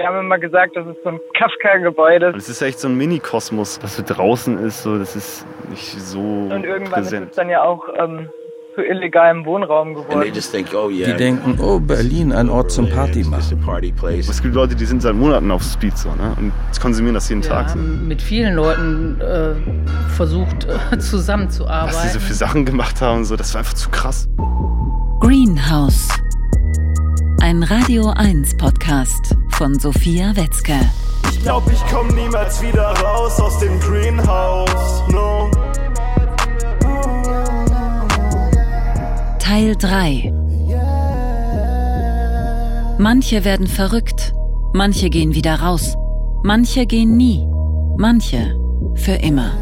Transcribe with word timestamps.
Wir 0.00 0.06
haben 0.06 0.20
immer 0.20 0.38
gesagt, 0.38 0.76
das 0.76 0.86
ist 0.86 0.96
so 1.04 1.10
ein 1.10 1.20
Kafka-Gebäude. 1.38 2.32
Es 2.34 2.48
ist 2.48 2.62
echt 2.62 2.80
so 2.80 2.88
ein 2.88 2.96
Mini-Kosmos, 2.96 3.80
was 3.82 3.98
so 3.98 4.02
draußen 4.02 4.56
ist. 4.56 4.82
So, 4.82 4.98
das 4.98 5.14
ist 5.14 5.44
nicht 5.68 6.00
so 6.00 6.18
Und 6.20 6.64
irgendwann 6.64 7.02
präsent. 7.02 7.24
ist 7.24 7.30
es 7.32 7.36
dann 7.36 7.50
ja 7.50 7.62
auch 7.62 7.86
ähm, 7.98 8.30
zu 8.74 8.80
illegalem 8.80 9.44
Wohnraum 9.44 9.92
geworden. 9.92 10.32
Die 10.32 11.16
denken, 11.18 11.58
oh, 11.60 11.80
Berlin, 11.80 12.32
ein 12.32 12.48
Ort 12.48 12.72
zum 12.72 12.88
Party 12.88 13.24
machen. 13.24 13.60
Es 14.18 14.40
gibt 14.40 14.54
Leute, 14.54 14.74
die 14.74 14.86
sind 14.86 15.02
seit 15.02 15.12
Monaten 15.12 15.50
auf 15.50 15.62
Speed 15.62 15.98
so, 15.98 16.08
ne? 16.08 16.34
und 16.38 16.52
konsumieren 16.80 17.12
das 17.12 17.28
jeden 17.28 17.42
Wir 17.42 17.50
Tag. 17.50 17.68
So. 17.68 17.74
haben 17.74 18.08
mit 18.08 18.22
vielen 18.22 18.54
Leuten 18.54 19.20
äh, 19.20 19.52
versucht, 20.12 20.66
äh, 20.92 20.96
zusammenzuarbeiten. 20.98 21.94
Was 21.94 22.04
die 22.04 22.08
so 22.08 22.20
für 22.20 22.32
Sachen 22.32 22.64
gemacht 22.64 23.02
haben, 23.02 23.26
so, 23.26 23.36
das 23.36 23.52
war 23.52 23.58
einfach 23.58 23.74
zu 23.74 23.90
krass. 23.90 24.26
Greenhouse. 25.20 26.08
Ein 27.42 27.62
Radio 27.64 28.14
1 28.16 28.56
Podcast 28.56 29.36
von 29.60 29.78
Sophia 29.78 30.34
Wetzke. 30.36 30.72
Ich 31.30 31.42
glaub, 31.42 31.70
ich 31.70 31.82
komm 31.92 32.08
niemals 32.14 32.62
wieder 32.62 32.98
raus 33.02 33.38
aus 33.38 33.58
dem 33.58 33.78
Greenhouse. 33.78 35.02
No. 35.10 35.50
Teil 39.38 39.76
3. 39.76 40.32
Manche 42.96 43.44
werden 43.44 43.66
verrückt, 43.66 44.32
manche 44.72 45.10
gehen 45.10 45.34
wieder 45.34 45.60
raus, 45.60 45.94
manche 46.42 46.86
gehen 46.86 47.18
nie, 47.18 47.46
manche 47.98 48.56
für 48.94 49.16
immer. 49.16 49.52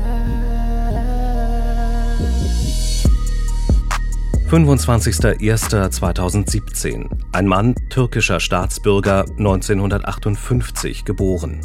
25.01.2017. 4.48 7.06
Ein 7.32 7.46
Mann, 7.46 7.74
türkischer 7.90 8.40
Staatsbürger, 8.40 9.26
1958 9.36 11.04
geboren. 11.04 11.60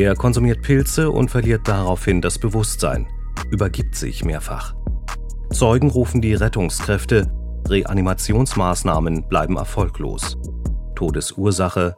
Er 0.00 0.16
konsumiert 0.16 0.62
Pilze 0.62 1.12
und 1.12 1.30
verliert 1.30 1.68
daraufhin 1.68 2.20
das 2.20 2.40
Bewusstsein, 2.40 3.06
übergibt 3.48 3.94
sich 3.94 4.24
mehrfach. 4.24 4.74
Zeugen 5.52 5.88
rufen 5.88 6.20
die 6.20 6.34
Rettungskräfte, 6.34 7.32
Reanimationsmaßnahmen 7.68 9.28
bleiben 9.28 9.56
erfolglos. 9.56 10.36
Todesursache 10.96 11.94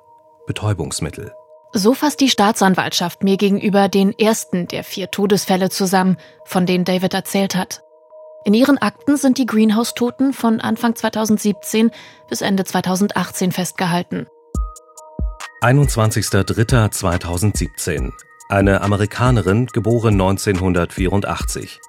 Betäubungsmittel. 0.47 1.33
So 1.73 1.95
fasst 1.95 2.21
die 2.21 2.29
Staatsanwaltschaft 2.29 3.25
mir 3.25 3.39
gegenüber 3.39 3.89
den 3.89 4.13
ersten 4.13 4.69
der 4.69 4.85
vier 4.85 5.11
Todesfälle 5.11 5.71
zusammen, 5.71 6.19
von 6.45 6.67
denen 6.67 6.85
David 6.85 7.15
erzählt 7.15 7.57
hat. 7.57 7.86
In 8.47 8.55
ihren 8.55 8.79
Akten 8.79 9.17
sind 9.17 9.39
die 9.39 9.47
Greenhouse-Toten 9.47 10.33
von 10.33 10.61
Anfang 10.61 10.95
2017 10.95 11.91
bis 12.29 12.43
Ende 12.43 12.63
2018 12.63 13.51
festgehalten. 13.51 14.29
21.03.2017. 15.63 18.13
Eine 18.49 18.83
Amerikanerin, 18.83 19.67
geboren 19.67 20.13
1984. 20.13 21.81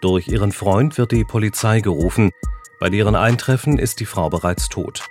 Durch 0.00 0.28
ihren 0.28 0.52
Freund 0.52 0.96
wird 0.96 1.10
die 1.10 1.24
Polizei 1.24 1.80
gerufen. 1.80 2.30
Bei 2.78 2.88
deren 2.88 3.16
Eintreffen 3.16 3.76
ist 3.76 3.98
die 3.98 4.06
Frau 4.06 4.30
bereits 4.30 4.68
tot. 4.68 5.08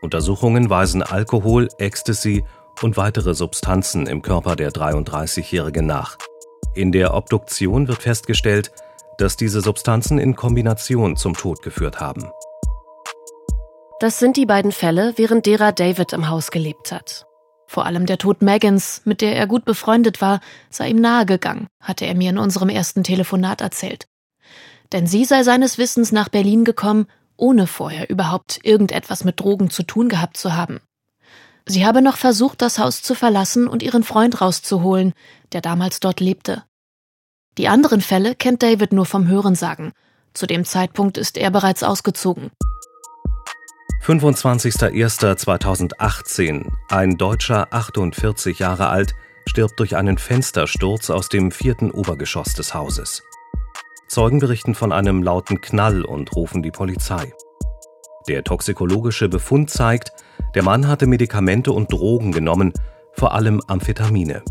Untersuchungen 0.00 0.70
weisen 0.70 1.02
Alkohol, 1.02 1.68
Ecstasy 1.76 2.44
und 2.80 2.96
weitere 2.96 3.34
Substanzen 3.34 4.06
im 4.06 4.22
Körper 4.22 4.56
der 4.56 4.70
33-Jährigen 4.70 5.84
nach. 5.84 6.16
In 6.74 6.92
der 6.92 7.12
Obduktion 7.12 7.88
wird 7.88 8.00
festgestellt, 8.00 8.72
dass 9.20 9.36
diese 9.36 9.60
Substanzen 9.60 10.18
in 10.18 10.34
Kombination 10.36 11.16
zum 11.16 11.34
Tod 11.34 11.62
geführt 11.62 12.00
haben. 12.00 12.30
Das 14.00 14.18
sind 14.18 14.36
die 14.36 14.46
beiden 14.46 14.72
Fälle, 14.72 15.12
während 15.16 15.44
derer 15.44 15.72
David 15.72 16.14
im 16.14 16.28
Haus 16.28 16.50
gelebt 16.50 16.90
hat. 16.90 17.26
Vor 17.66 17.84
allem 17.84 18.06
der 18.06 18.18
Tod 18.18 18.42
Megans, 18.42 19.02
mit 19.04 19.20
der 19.20 19.36
er 19.36 19.46
gut 19.46 19.64
befreundet 19.64 20.20
war, 20.20 20.40
sei 20.70 20.88
ihm 20.88 21.00
nahegegangen, 21.00 21.68
hatte 21.80 22.06
er 22.06 22.16
mir 22.16 22.30
in 22.30 22.38
unserem 22.38 22.68
ersten 22.68 23.04
Telefonat 23.04 23.60
erzählt. 23.60 24.06
Denn 24.92 25.06
sie 25.06 25.24
sei 25.24 25.44
seines 25.44 25.78
Wissens 25.78 26.12
nach 26.12 26.30
Berlin 26.30 26.64
gekommen, 26.64 27.06
ohne 27.36 27.66
vorher 27.66 28.10
überhaupt 28.10 28.58
irgendetwas 28.64 29.22
mit 29.22 29.38
Drogen 29.38 29.70
zu 29.70 29.82
tun 29.82 30.08
gehabt 30.08 30.36
zu 30.36 30.56
haben. 30.56 30.80
Sie 31.66 31.86
habe 31.86 32.02
noch 32.02 32.16
versucht, 32.16 32.62
das 32.62 32.78
Haus 32.78 33.02
zu 33.02 33.14
verlassen 33.14 33.68
und 33.68 33.82
ihren 33.82 34.02
Freund 34.02 34.40
rauszuholen, 34.40 35.12
der 35.52 35.60
damals 35.60 36.00
dort 36.00 36.20
lebte. 36.20 36.64
Die 37.60 37.68
anderen 37.68 38.00
Fälle 38.00 38.34
kennt 38.34 38.62
David 38.62 38.94
nur 38.94 39.04
vom 39.04 39.28
Hörensagen. 39.28 39.92
Zu 40.32 40.46
dem 40.46 40.64
Zeitpunkt 40.64 41.18
ist 41.18 41.36
er 41.36 41.50
bereits 41.50 41.82
ausgezogen. 41.82 42.50
25.01.2018. 44.02 46.70
Ein 46.88 47.18
Deutscher, 47.18 47.70
48 47.70 48.60
Jahre 48.60 48.88
alt, 48.88 49.12
stirbt 49.44 49.78
durch 49.78 49.94
einen 49.94 50.16
Fenstersturz 50.16 51.10
aus 51.10 51.28
dem 51.28 51.50
vierten 51.50 51.90
Obergeschoss 51.90 52.54
des 52.54 52.72
Hauses. 52.72 53.22
Zeugen 54.08 54.38
berichten 54.38 54.74
von 54.74 54.90
einem 54.90 55.22
lauten 55.22 55.60
Knall 55.60 56.06
und 56.06 56.34
rufen 56.34 56.62
die 56.62 56.70
Polizei. 56.70 57.30
Der 58.26 58.42
toxikologische 58.42 59.28
Befund 59.28 59.68
zeigt, 59.68 60.12
der 60.54 60.62
Mann 60.62 60.88
hatte 60.88 61.06
Medikamente 61.06 61.72
und 61.72 61.92
Drogen 61.92 62.32
genommen, 62.32 62.72
vor 63.12 63.34
allem 63.34 63.60
Amphetamine. 63.66 64.42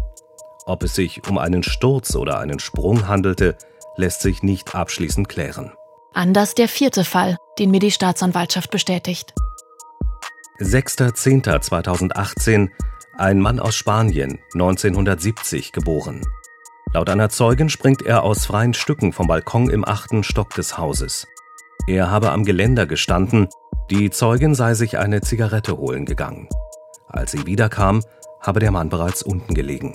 Ob 0.65 0.83
es 0.83 0.95
sich 0.95 1.25
um 1.27 1.37
einen 1.37 1.63
Sturz 1.63 2.15
oder 2.15 2.39
einen 2.39 2.59
Sprung 2.59 3.07
handelte, 3.07 3.55
lässt 3.95 4.21
sich 4.21 4.43
nicht 4.43 4.75
abschließend 4.75 5.29
klären. 5.29 5.71
Anders 6.13 6.55
der 6.55 6.67
vierte 6.67 7.05
Fall, 7.05 7.37
den 7.57 7.71
mir 7.71 7.79
die 7.79 7.91
Staatsanwaltschaft 7.91 8.69
bestätigt. 8.71 9.33
6.10.2018. 10.59 12.69
Ein 13.17 13.39
Mann 13.39 13.59
aus 13.59 13.75
Spanien, 13.75 14.39
1970 14.53 15.71
geboren. 15.71 16.21
Laut 16.93 17.09
einer 17.09 17.29
Zeugin 17.29 17.69
springt 17.69 18.01
er 18.01 18.23
aus 18.23 18.45
freien 18.45 18.73
Stücken 18.73 19.13
vom 19.13 19.27
Balkon 19.27 19.69
im 19.69 19.87
achten 19.87 20.23
Stock 20.23 20.53
des 20.55 20.77
Hauses. 20.77 21.27
Er 21.87 22.09
habe 22.09 22.31
am 22.31 22.45
Geländer 22.45 22.85
gestanden, 22.85 23.47
die 23.89 24.09
Zeugin 24.09 24.55
sei 24.55 24.73
sich 24.73 24.97
eine 24.97 25.21
Zigarette 25.21 25.77
holen 25.77 26.05
gegangen. 26.05 26.49
Als 27.07 27.31
sie 27.31 27.45
wiederkam, 27.45 28.03
habe 28.41 28.59
der 28.59 28.71
Mann 28.71 28.89
bereits 28.89 29.23
unten 29.23 29.53
gelegen. 29.53 29.93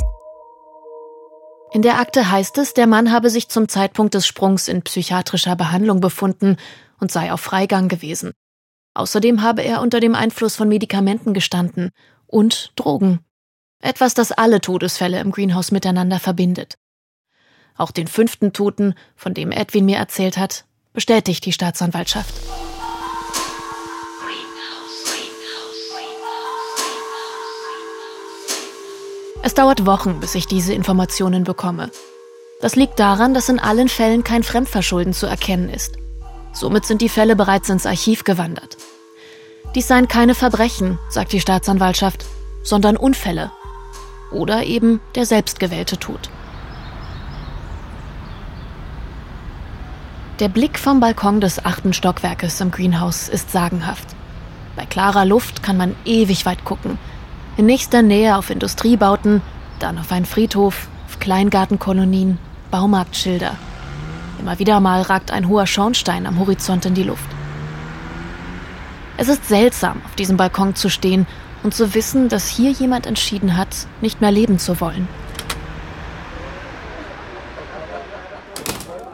In 1.74 1.82
der 1.82 1.98
Akte 1.98 2.30
heißt 2.30 2.56
es, 2.58 2.72
der 2.72 2.86
Mann 2.86 3.10
habe 3.10 3.28
sich 3.28 3.48
zum 3.48 3.68
Zeitpunkt 3.68 4.14
des 4.14 4.28
Sprungs 4.28 4.68
in 4.68 4.82
psychiatrischer 4.82 5.56
Behandlung 5.56 5.98
befunden 5.98 6.56
und 7.00 7.10
sei 7.10 7.32
auf 7.32 7.40
Freigang 7.40 7.88
gewesen. 7.88 8.32
Außerdem 8.94 9.42
habe 9.42 9.62
er 9.62 9.82
unter 9.82 9.98
dem 9.98 10.14
Einfluss 10.14 10.54
von 10.54 10.68
Medikamenten 10.68 11.34
gestanden 11.34 11.90
und 12.28 12.70
Drogen. 12.76 13.24
Etwas, 13.82 14.14
das 14.14 14.30
alle 14.30 14.60
Todesfälle 14.60 15.18
im 15.18 15.32
Greenhouse 15.32 15.72
miteinander 15.72 16.20
verbindet. 16.20 16.76
Auch 17.76 17.90
den 17.90 18.06
fünften 18.06 18.52
Toten, 18.52 18.94
von 19.16 19.34
dem 19.34 19.50
Edwin 19.50 19.86
mir 19.86 19.96
erzählt 19.96 20.36
hat, 20.38 20.66
bestätigt 20.92 21.44
die 21.44 21.52
Staatsanwaltschaft. 21.52 22.34
Es 29.47 29.53
dauert 29.53 29.84
Wochen, 29.84 30.21
bis 30.21 30.34
ich 30.34 30.47
diese 30.47 30.72
Informationen 30.72 31.44
bekomme. 31.44 31.91
Das 32.62 32.77
liegt 32.77 32.99
daran, 32.99 33.34
dass 33.34 33.50
in 33.50 33.60
allen 33.60 33.91
Fällen 33.91 34.25
kein 34.25 34.43
Fremdverschulden 34.43 35.12
zu 35.12 35.27
erkennen 35.27 35.69
ist. 35.69 35.99
Somit 36.55 36.87
sind 36.87 37.03
die 37.03 37.10
Fälle 37.10 37.37
bereits 37.37 37.69
ins 37.69 37.84
Archiv 37.84 38.25
gewandert. 38.25 38.78
Dies 39.75 39.87
seien 39.87 40.09
keine 40.09 40.34
Verbrechen, 40.34 40.99
sagt 41.10 41.34
die 41.34 41.43
Staatsanwaltschaft, 41.43 42.25
sondern 42.62 42.97
Unfälle. 42.97 43.53
Oder 44.32 44.65
eben 44.65 45.00
der 45.15 45.27
selbstgewählte 45.27 45.99
Tod. 45.99 46.31
Der 50.41 50.49
Blick 50.49 50.78
vom 50.78 51.00
Balkon 51.00 51.43
des 51.43 51.66
achten 51.66 51.93
Stockwerkes 51.93 52.62
im 52.62 52.71
Greenhouse 52.71 53.28
ist 53.28 53.53
sagenhaft. 53.53 54.09
Bei 54.75 54.87
klarer 54.87 55.26
Luft 55.26 55.62
kann 55.62 55.76
man 55.76 55.94
ewig 56.06 56.47
weit 56.47 56.65
gucken. 56.65 56.99
In 57.56 57.66
nächster 57.66 58.02
Nähe 58.02 58.36
auf 58.36 58.50
Industriebauten, 58.50 59.40
dann 59.78 59.98
auf 59.98 60.10
einen 60.10 60.24
Friedhof, 60.24 60.88
auf 61.06 61.20
Kleingartenkolonien, 61.20 62.38
Baumarktschilder. 62.72 63.56
Immer 64.40 64.58
wieder 64.58 64.80
mal 64.80 65.02
ragt 65.02 65.30
ein 65.30 65.48
hoher 65.48 65.68
Schornstein 65.68 66.26
am 66.26 66.40
Horizont 66.40 66.84
in 66.84 66.94
die 66.94 67.04
Luft. 67.04 67.28
Es 69.16 69.28
ist 69.28 69.46
seltsam, 69.46 70.02
auf 70.04 70.16
diesem 70.16 70.36
Balkon 70.36 70.74
zu 70.74 70.88
stehen 70.88 71.28
und 71.62 71.72
zu 71.72 71.94
wissen, 71.94 72.28
dass 72.28 72.48
hier 72.48 72.72
jemand 72.72 73.06
entschieden 73.06 73.56
hat, 73.56 73.86
nicht 74.00 74.20
mehr 74.20 74.32
leben 74.32 74.58
zu 74.58 74.80
wollen. 74.80 75.06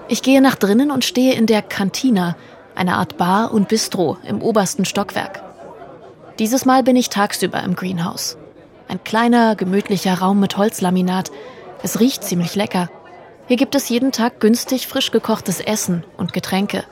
Ich 0.09 0.23
gehe 0.23 0.41
nach 0.41 0.57
drinnen 0.57 0.91
und 0.91 1.05
stehe 1.05 1.35
in 1.35 1.47
der 1.47 1.61
Cantina, 1.61 2.37
einer 2.75 2.97
Art 2.97 3.19
Bar 3.19 3.53
und 3.53 3.69
Bistro 3.69 4.17
im 4.25 4.41
obersten 4.41 4.87
Stockwerk. 4.87 5.50
Dieses 6.41 6.65
Mal 6.65 6.83
bin 6.83 6.97
ich 6.97 7.11
tagsüber 7.11 7.63
im 7.63 7.77
Greenhouse. 7.77 8.39
Ein 8.89 9.05
kleiner, 9.05 9.57
gemütlicher 9.57 10.15
Raum 10.15 10.41
mit 10.41 10.57
Holzlaminat. 10.57 11.31
Es 11.83 12.01
riecht 12.01 12.25
ziemlich 12.25 12.55
lecker. 12.55 12.89
Hier 13.47 13.59
gibt 13.59 13.75
es 13.75 13.91
jeden 13.91 14.11
Tag 14.11 14.41
günstig 14.41 14.87
frisch 14.87 15.11
gekochtes 15.11 15.61
Essen 15.61 16.03
und 16.17 16.33
Getränke. 16.33 16.85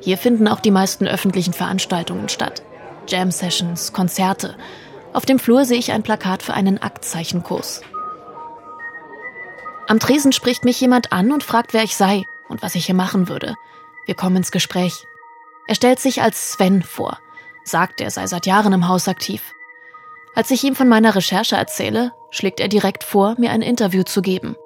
Hier 0.00 0.18
finden 0.18 0.48
auch 0.48 0.58
die 0.58 0.72
meisten 0.72 1.06
öffentlichen 1.06 1.52
Veranstaltungen 1.52 2.28
statt. 2.28 2.64
Jam-Sessions, 3.06 3.92
Konzerte 3.92 4.56
Auf 5.12 5.26
dem 5.26 5.38
Flur 5.38 5.64
sehe 5.64 5.78
ich 5.78 5.92
ein 5.92 6.02
Plakat 6.02 6.42
für 6.42 6.54
einen 6.54 6.82
Aktzeichenkurs. 6.82 7.82
Am 9.86 10.00
Tresen 10.00 10.32
spricht 10.32 10.64
mich 10.64 10.80
jemand 10.80 11.12
an 11.12 11.30
und 11.30 11.44
fragt, 11.44 11.72
wer 11.72 11.84
ich 11.84 11.94
sei 11.94 12.24
und 12.48 12.62
was 12.62 12.74
ich 12.74 12.86
hier 12.86 12.96
machen 12.96 13.28
würde. 13.28 13.54
Wir 14.06 14.16
kommen 14.16 14.38
ins 14.38 14.50
Gespräch. 14.50 15.06
Er 15.68 15.76
stellt 15.76 16.00
sich 16.00 16.20
als 16.20 16.54
Sven 16.54 16.82
vor, 16.82 17.20
sagt, 17.64 18.00
er 18.00 18.10
sei 18.10 18.26
seit 18.26 18.46
Jahren 18.46 18.72
im 18.72 18.88
Haus 18.88 19.08
aktiv. 19.08 19.52
Als 20.34 20.50
ich 20.50 20.64
ihm 20.64 20.74
von 20.74 20.88
meiner 20.88 21.14
Recherche 21.14 21.56
erzähle, 21.56 22.12
schlägt 22.30 22.60
er 22.60 22.68
direkt 22.68 23.04
vor, 23.04 23.34
mir 23.38 23.50
ein 23.50 23.62
Interview 23.62 24.02
zu 24.02 24.22
geben. 24.22 24.56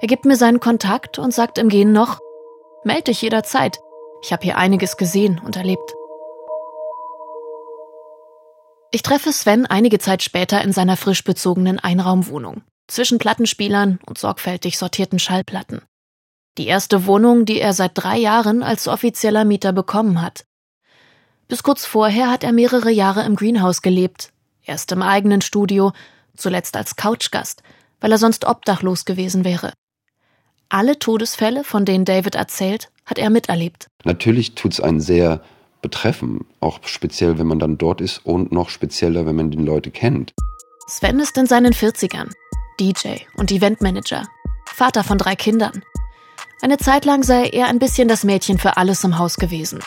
Er 0.00 0.08
gibt 0.08 0.24
mir 0.24 0.36
seinen 0.36 0.60
Kontakt 0.60 1.18
und 1.18 1.32
sagt 1.32 1.58
im 1.58 1.68
Gehen 1.68 1.92
noch, 1.92 2.20
melde 2.84 3.04
dich 3.04 3.22
jederzeit. 3.22 3.80
Ich 4.22 4.32
habe 4.32 4.44
hier 4.44 4.58
einiges 4.58 4.96
gesehen 4.96 5.40
und 5.44 5.56
erlebt. 5.56 5.94
Ich 8.92 9.02
treffe 9.02 9.32
Sven 9.32 9.66
einige 9.66 9.98
Zeit 9.98 10.22
später 10.22 10.62
in 10.62 10.72
seiner 10.72 10.96
frisch 10.96 11.24
bezogenen 11.24 11.78
Einraumwohnung, 11.78 12.62
zwischen 12.86 13.18
Plattenspielern 13.18 13.98
und 14.06 14.18
sorgfältig 14.18 14.78
sortierten 14.78 15.18
Schallplatten. 15.18 15.82
Die 16.56 16.66
erste 16.66 17.06
Wohnung, 17.06 17.44
die 17.44 17.60
er 17.60 17.72
seit 17.72 17.92
drei 17.94 18.16
Jahren 18.16 18.62
als 18.62 18.88
offizieller 18.88 19.44
Mieter 19.44 19.72
bekommen 19.72 20.22
hat. 20.22 20.46
Bis 21.48 21.62
kurz 21.62 21.86
vorher 21.86 22.30
hat 22.30 22.42
er 22.42 22.52
mehrere 22.52 22.90
Jahre 22.90 23.24
im 23.24 23.36
Greenhouse 23.36 23.82
gelebt, 23.82 24.32
erst 24.64 24.90
im 24.92 25.02
eigenen 25.02 25.40
Studio, 25.40 25.92
zuletzt 26.36 26.76
als 26.76 26.96
Couchgast, 26.96 27.62
weil 28.00 28.12
er 28.12 28.18
sonst 28.18 28.44
obdachlos 28.44 29.04
gewesen 29.04 29.44
wäre. 29.44 29.72
Alle 30.68 30.98
Todesfälle, 30.98 31.62
von 31.62 31.84
denen 31.84 32.04
David 32.04 32.34
erzählt, 32.34 32.90
hat 33.04 33.18
er 33.18 33.30
miterlebt. 33.30 33.86
Natürlich 34.04 34.56
tut 34.56 34.72
es 34.72 34.80
einen 34.80 35.00
sehr 35.00 35.40
betreffen, 35.82 36.44
auch 36.58 36.80
speziell, 36.82 37.38
wenn 37.38 37.46
man 37.46 37.60
dann 37.60 37.78
dort 37.78 38.00
ist 38.00 38.26
und 38.26 38.50
noch 38.50 38.68
spezieller, 38.68 39.24
wenn 39.26 39.36
man 39.36 39.52
die 39.52 39.58
Leute 39.58 39.92
kennt. 39.92 40.34
Sven 40.88 41.20
ist 41.20 41.38
in 41.38 41.46
seinen 41.46 41.72
40ern, 41.72 42.32
DJ 42.80 43.18
und 43.36 43.52
Eventmanager, 43.52 44.26
Vater 44.66 45.04
von 45.04 45.18
drei 45.18 45.36
Kindern. 45.36 45.82
Eine 46.60 46.78
Zeit 46.78 47.04
lang 47.04 47.22
sei 47.22 47.48
er 47.50 47.68
ein 47.68 47.78
bisschen 47.78 48.08
das 48.08 48.24
Mädchen 48.24 48.58
für 48.58 48.76
alles 48.76 49.04
im 49.04 49.18
Haus 49.18 49.36
gewesen. 49.36 49.80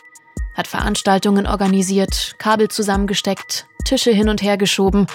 Hat 0.59 0.67
Veranstaltungen 0.67 1.47
organisiert, 1.47 2.35
Kabel 2.37 2.67
zusammengesteckt, 2.67 3.65
Tische 3.85 4.11
hin 4.11 4.27
und 4.27 4.41
her 4.41 4.57
geschoben, 4.57 5.07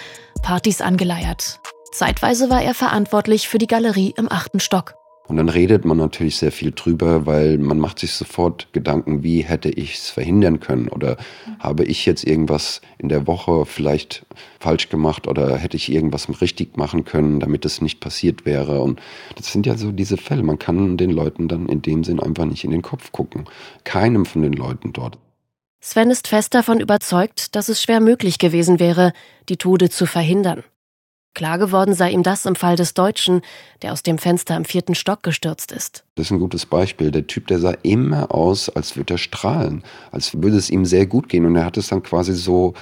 Partys 0.43 0.81
angeleiert. 0.81 1.61
Zeitweise 1.93 2.49
war 2.49 2.62
er 2.62 2.73
verantwortlich 2.73 3.46
für 3.46 3.58
die 3.58 3.67
Galerie 3.67 4.14
im 4.17 4.32
achten 4.32 4.58
Stock. 4.58 4.94
Und 5.29 5.37
dann 5.37 5.50
redet 5.50 5.85
man 5.85 5.99
natürlich 5.99 6.37
sehr 6.37 6.50
viel 6.50 6.70
drüber, 6.70 7.26
weil 7.26 7.58
man 7.58 7.79
macht 7.79 7.99
sich 7.99 8.12
sofort 8.12 8.69
Gedanken, 8.73 9.23
wie 9.23 9.43
hätte 9.43 9.69
ich 9.69 9.96
es 9.96 10.08
verhindern 10.08 10.61
können 10.61 10.88
oder 10.88 11.19
habe 11.58 11.85
ich 11.85 12.06
jetzt 12.06 12.25
irgendwas 12.25 12.81
in 12.96 13.11
der 13.11 13.26
Woche 13.26 13.67
vielleicht 13.67 14.25
falsch 14.61 14.88
gemacht 14.88 15.26
oder 15.26 15.58
hätte 15.58 15.76
ich 15.76 15.93
irgendwas 15.93 16.26
richtig 16.41 16.79
machen 16.79 17.05
können, 17.05 17.38
damit 17.38 17.67
es 17.67 17.82
nicht 17.82 18.00
passiert 18.00 18.46
wäre. 18.46 18.81
Und 18.81 18.99
das 19.37 19.52
sind 19.52 19.67
ja 19.67 19.76
so 19.76 19.93
diese 19.93 20.17
Fälle. 20.17 20.43
Man 20.43 20.58
kann 20.58 20.96
den 20.96 21.11
Leuten 21.11 21.49
dann 21.49 21.69
in 21.69 21.82
dem 21.82 22.02
Sinn 22.02 22.19
einfach 22.19 22.46
nicht 22.46 22.64
in 22.64 22.70
den 22.70 22.82
Kopf 22.82 23.12
gucken. 23.12 23.44
Keinem 23.85 24.25
von 24.25 24.41
den 24.41 24.55
Leuten 24.55 24.94
dort. 24.94 25.19
Sven 25.86 26.10
ist 26.10 26.28
fest 26.28 26.54
davon 26.54 26.81
überzeugt, 26.81 27.54
dass 27.54 27.69
es 27.69 27.82
schwer 27.82 28.00
möglich 28.00 28.38
gewesen 28.38 28.81
wäre, 28.81 29.12
die 29.50 29.58
Tode 29.58 29.90
zu 29.90 30.06
verhindern. 30.06 30.64
Klar 31.34 31.58
geworden 31.58 31.92
sei 31.92 32.10
ihm 32.10 32.22
das 32.22 32.46
im 32.46 32.56
Fall 32.56 32.75
des 32.75 32.94
Deutschen, 32.94 33.42
der 33.82 33.92
aus 33.92 34.02
dem 34.02 34.16
Fenster 34.16 34.56
im 34.56 34.64
vierten 34.64 34.94
Stock 34.94 35.22
gestürzt 35.22 35.72
ist. 35.72 36.06
Das 36.14 36.28
ist 36.28 36.31
ein 36.31 36.38
gutes 36.38 36.64
Beispiel. 36.64 37.10
Der 37.10 37.26
Typ, 37.26 37.48
der 37.48 37.58
sah 37.58 37.75
immer 37.82 38.34
aus, 38.34 38.70
als 38.70 38.96
würde 38.96 39.16
er 39.16 39.19
strahlen, 39.19 39.84
als 40.10 40.32
würde 40.32 40.56
es 40.56 40.70
ihm 40.70 40.86
sehr 40.86 41.04
gut 41.04 41.28
gehen. 41.28 41.44
Und 41.44 41.54
er 41.54 41.66
hat 41.66 41.76
es 41.76 41.88
dann 41.88 42.02
quasi 42.02 42.32
so 42.32 42.72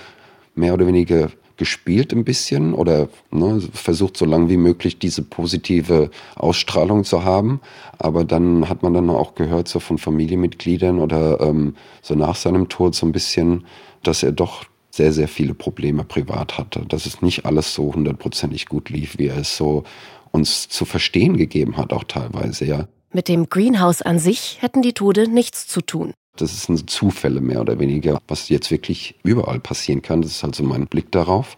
mehr 0.54 0.72
oder 0.72 0.86
weniger 0.86 1.28
gespielt 1.56 2.12
ein 2.12 2.24
bisschen 2.24 2.74
oder 2.74 3.08
ne, 3.30 3.60
versucht 3.72 4.16
so 4.16 4.24
lange 4.24 4.48
wie 4.48 4.56
möglich 4.56 4.98
diese 4.98 5.22
positive 5.22 6.10
Ausstrahlung 6.36 7.04
zu 7.04 7.24
haben. 7.24 7.60
Aber 7.98 8.24
dann 8.24 8.68
hat 8.68 8.82
man 8.82 8.94
dann 8.94 9.10
auch 9.10 9.34
gehört 9.34 9.68
so 9.68 9.80
von 9.80 9.98
Familienmitgliedern 9.98 10.98
oder 10.98 11.40
ähm, 11.40 11.76
so 12.00 12.14
nach 12.14 12.36
seinem 12.36 12.68
Tod 12.68 12.94
so 12.94 13.06
ein 13.06 13.12
bisschen, 13.12 13.64
dass 14.02 14.22
er 14.22 14.32
doch 14.32 14.64
sehr, 14.90 15.12
sehr 15.12 15.28
viele 15.28 15.54
Probleme 15.54 16.04
privat 16.04 16.58
hatte, 16.58 16.84
dass 16.86 17.06
es 17.06 17.22
nicht 17.22 17.46
alles 17.46 17.74
so 17.74 17.94
hundertprozentig 17.94 18.66
gut 18.66 18.90
lief, 18.90 19.18
wie 19.18 19.28
er 19.28 19.38
es 19.38 19.56
so 19.56 19.84
uns 20.32 20.68
zu 20.68 20.84
verstehen 20.84 21.36
gegeben 21.36 21.76
hat, 21.76 21.92
auch 21.92 22.04
teilweise, 22.04 22.64
ja. 22.64 22.88
Mit 23.12 23.28
dem 23.28 23.48
Greenhouse 23.48 24.02
an 24.02 24.18
sich 24.18 24.58
hätten 24.60 24.80
die 24.80 24.94
Tode 24.94 25.28
nichts 25.28 25.66
zu 25.66 25.82
tun. 25.82 26.12
Das 26.36 26.64
sind 26.64 26.90
Zufälle 26.90 27.40
mehr 27.40 27.60
oder 27.60 27.78
weniger, 27.78 28.20
was 28.26 28.48
jetzt 28.48 28.70
wirklich 28.70 29.16
überall 29.22 29.60
passieren 29.60 30.02
kann. 30.02 30.22
Das 30.22 30.32
ist 30.32 30.44
also 30.44 30.62
mein 30.62 30.86
Blick 30.86 31.12
darauf. 31.12 31.56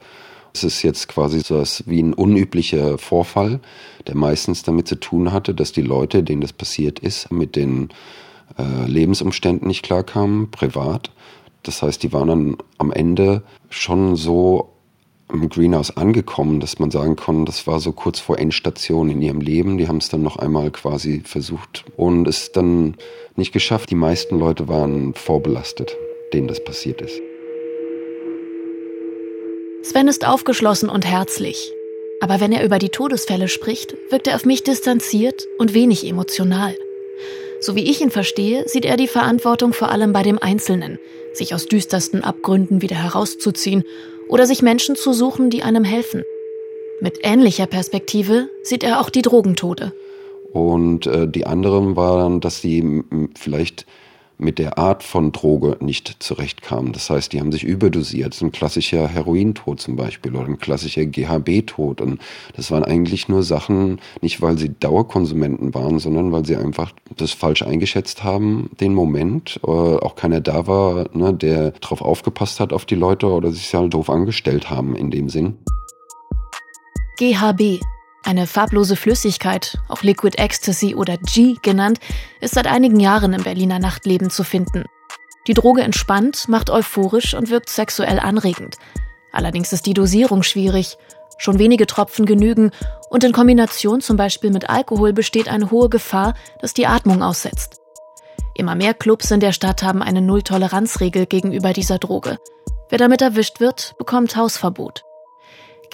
Es 0.53 0.65
ist 0.65 0.83
jetzt 0.83 1.09
quasi 1.09 1.41
so 1.41 1.63
wie 1.87 2.03
ein 2.03 2.15
unüblicher 2.15 2.99
Vorfall, 2.99 3.61
der 4.07 4.17
meistens 4.17 4.63
damit 4.63 4.89
zu 4.89 4.97
tun 4.97 5.33
hatte, 5.33 5.55
dass 5.55 5.73
die 5.73 5.83
Leute, 5.83 6.23
denen 6.23 6.41
das 6.41 6.53
passiert 6.53 6.99
ist, 7.01 7.33
mit 7.33 7.57
den 7.57 7.89
äh, 8.59 8.87
Lebensumständen 8.87 9.67
nicht 9.67 9.83
klarkamen, 9.83 10.51
privat 10.51 11.11
das 11.65 11.83
heißt, 11.83 12.03
die 12.03 12.13
waren 12.13 12.29
dann 12.29 12.57
am 12.79 12.93
Ende 12.93 13.43
schon 13.71 14.17
so 14.17 14.74
im 15.33 15.49
Greenhouse 15.49 15.97
angekommen, 15.97 16.61
dass 16.61 16.79
man 16.79 16.91
sagen 16.91 17.17
kann, 17.17 17.45
das 17.45 17.67
war 17.67 17.81
so 17.81 17.93
kurz 17.93 18.21
vor 18.21 18.39
Endstation 18.39 19.11
in 19.11 19.23
ihrem 19.23 19.41
Leben. 19.41 19.79
Die 19.79 19.89
haben 19.89 19.99
es 19.99 20.09
dann 20.09 20.23
noch 20.23 20.37
einmal 20.37 20.71
quasi 20.71 21.23
versucht 21.25 21.85
und 21.97 22.29
es 22.29 22.53
dann 22.53 22.97
nicht 23.37 23.53
geschafft. 23.53 23.91
Die 23.91 23.97
meisten 23.97 24.39
Leute 24.39 24.69
waren 24.69 25.15
vorbelastet, 25.15 25.97
denen 26.33 26.49
das 26.49 26.63
passiert 26.63 27.01
ist. 27.01 27.21
Sven 29.83 30.09
ist 30.09 30.27
aufgeschlossen 30.27 30.89
und 30.89 31.05
herzlich. 31.05 31.73
Aber 32.21 32.41
wenn 32.41 32.53
er 32.53 32.65
über 32.65 32.79
die 32.79 32.89
Todesfälle 32.89 33.49
spricht, 33.49 33.95
wirkt 34.11 34.27
er 34.29 34.37
auf 34.37 34.47
mich 34.47 34.63
distanziert 34.63 35.47
und 35.59 35.75
wenig 35.75 36.09
emotional. 36.09 36.75
So 37.61 37.77
wie 37.77 37.91
ich 37.91 38.01
ihn 38.01 38.11
verstehe, 38.11 38.67
sieht 38.69 38.85
er 38.85 38.97
die 38.97 39.09
Verantwortung 39.09 39.73
vor 39.73 39.91
allem 39.91 40.13
bei 40.13 40.23
dem 40.23 40.39
Einzelnen, 40.39 40.99
sich 41.33 41.55
aus 41.55 41.67
düstersten 41.67 42.23
Abgründen 42.23 42.83
wieder 42.83 42.97
herauszuziehen 42.97 43.85
oder 44.29 44.47
sich 44.47 44.63
Menschen 44.63 44.97
zu 44.97 45.13
suchen, 45.13 45.51
die 45.51 45.63
einem 45.63 45.85
helfen. 45.85 46.25
Mit 47.01 47.19
ähnlicher 47.23 47.67
Perspektive 47.67 48.49
sieht 48.63 48.83
er 48.83 49.01
auch 49.01 49.11
die 49.11 49.23
Drogentode. 49.23 49.93
Und 50.53 51.07
äh, 51.07 51.27
die 51.29 51.47
anderen 51.47 51.97
waren, 51.97 52.41
dass 52.41 52.61
sie 52.61 53.03
vielleicht 53.37 53.87
mit 54.39 54.59
der 54.59 54.79
Art 54.79 55.03
von 55.03 55.33
Droge 55.33 55.77
nicht 55.81 56.17
zurechtkamen. 56.23 56.93
Das 56.93 57.11
heißt, 57.11 57.33
die 57.33 57.41
haben 57.41 57.53
sich 57.53 57.65
überdosiert. 57.65 58.41
ein 58.43 58.53
klassischer 58.53 59.09
Herointod 59.09 59.81
zum 59.81 59.97
Beispiel 59.97 60.35
oder 60.35 60.47
ein 60.47 60.59
klassischer 60.59 61.07
GHB-Tod. 61.07 62.01
Und 62.01 62.21
das 62.57 62.71
waren 62.71 62.85
eigentlich 62.85 63.29
nur 63.29 63.43
Sachen, 63.43 64.01
nicht 64.21 64.43
weil 64.43 64.59
sie 64.59 64.71
Dauerkonsumenten 64.79 65.75
waren, 65.75 65.99
sondern 65.99 66.33
weil 66.33 66.45
sie 66.45 66.57
einfach 66.57 66.93
das 67.17 67.33
falsch 67.33 67.63
eingeschätzt 67.63 68.25
haben, 68.25 68.71
den 68.81 68.95
Moment. 68.95 69.61
Äh, 69.65 69.71
auch 69.71 70.17
keiner 70.17 70.41
da 70.41 70.67
war, 70.67 71.07
ne, 71.15 71.33
der 71.33 71.73
drauf 71.73 72.03
aufgepasst 72.03 72.61
hat 72.61 72.73
auf 72.73 72.85
die 72.85 72.95
Leute 72.95 73.27
oder 73.27 73.53
sich 73.53 73.75
halt 73.75 73.95
doof 73.95 74.11
angestellt 74.11 74.71
haben 74.71 74.97
in 74.97 75.11
dem 75.11 75.29
Sinn. 75.29 75.59
GHB 77.19 77.81
eine 78.25 78.47
farblose 78.47 78.97
Flüssigkeit, 78.97 79.79
auch 79.89 80.03
Liquid 80.03 80.39
Ecstasy 80.39 80.95
oder 80.95 81.17
G 81.19 81.57
genannt, 81.63 82.01
ist 82.41 82.55
seit 82.55 82.67
einigen 82.67 83.01
Jahren 83.01 83.33
im 83.33 83.43
Berliner 83.43 83.79
Nachtleben 83.79 84.31
zu 84.31 84.45
finden. 84.45 84.85
Die 85.47 85.55
Droge 85.55 85.83
entspannt, 85.83 86.49
macht 86.49 86.71
euphorisch 86.71 87.35
und 87.35 87.51
wirkt 87.51 87.69
sexuell 87.69 88.19
anregend. 88.19 88.77
Allerdings 89.33 89.73
ist 89.73 89.87
die 89.87 89.95
Dosierung 89.95 90.43
schwierig. 90.43 90.97
Schon 91.37 91.59
wenige 91.59 91.87
Tropfen 91.87 92.25
genügen 92.25 92.71
und 93.11 93.25
in 93.25 93.33
Kombination 93.33 94.01
zum 94.01 94.17
Beispiel 94.17 94.51
mit 94.51 94.71
Alkohol 94.71 95.13
besteht 95.13 95.49
eine 95.49 95.71
hohe 95.71 95.89
Gefahr, 95.89 96.35
dass 96.61 96.73
die 96.73 96.87
Atmung 96.87 97.23
aussetzt. 97.23 97.81
Immer 98.55 98.77
mehr 98.77 98.95
Clubs 98.95 99.31
in 99.33 99.41
der 99.41 99.53
Stadt 99.53 99.83
haben 99.83 100.03
eine 100.03 100.23
Null-Toleranz-Regel 100.23 101.27
gegenüber 101.27 101.73
dieser 101.73 101.99
Droge. 101.99 102.39
Wer 102.89 102.99
damit 102.99 103.21
erwischt 103.21 103.59
wird, 103.59 103.95
bekommt 103.99 104.37
Hausverbot. 104.37 105.03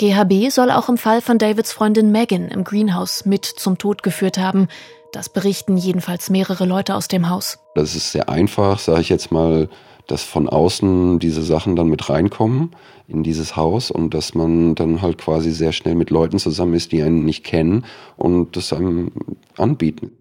GHB 0.01 0.51
soll 0.51 0.71
auch 0.71 0.89
im 0.89 0.97
Fall 0.97 1.21
von 1.21 1.37
Davids 1.37 1.73
Freundin 1.73 2.11
Megan 2.11 2.49
im 2.49 2.65
Greenhouse 2.65 3.27
mit 3.27 3.45
zum 3.45 3.77
Tod 3.77 4.03
geführt 4.03 4.39
haben. 4.39 4.69
Das 5.13 5.29
berichten 5.29 5.77
jedenfalls 5.77 6.31
mehrere 6.31 6.65
Leute 6.65 6.95
aus 6.95 7.07
dem 7.07 7.29
Haus. 7.29 7.59
Das 7.75 7.95
ist 7.95 8.13
sehr 8.13 8.31
einfach, 8.31 8.79
sage 8.79 9.03
ich 9.03 9.11
jetzt 9.11 9.31
mal, 9.31 9.69
dass 10.07 10.23
von 10.23 10.49
außen 10.49 11.19
diese 11.19 11.43
Sachen 11.43 11.77
dann 11.77 11.89
mit 11.89 12.09
reinkommen 12.09 12.75
in 13.09 13.23
dieses 13.23 13.57
Haus 13.57 13.91
und 13.91 14.15
dass 14.15 14.35
man 14.35 14.75
dann 14.75 15.03
halt 15.03 15.19
quasi 15.19 15.51
sehr 15.51 15.73
schnell 15.73 15.97
mit 15.97 16.09
Leuten 16.09 16.39
zusammen 16.39 16.73
ist, 16.73 16.93
die 16.93 17.03
einen 17.03 17.27
nicht 17.27 17.45
kennen 17.45 17.85
und 18.17 18.57
das 18.57 18.73
einem 18.73 19.13
anbieten. 19.59 20.13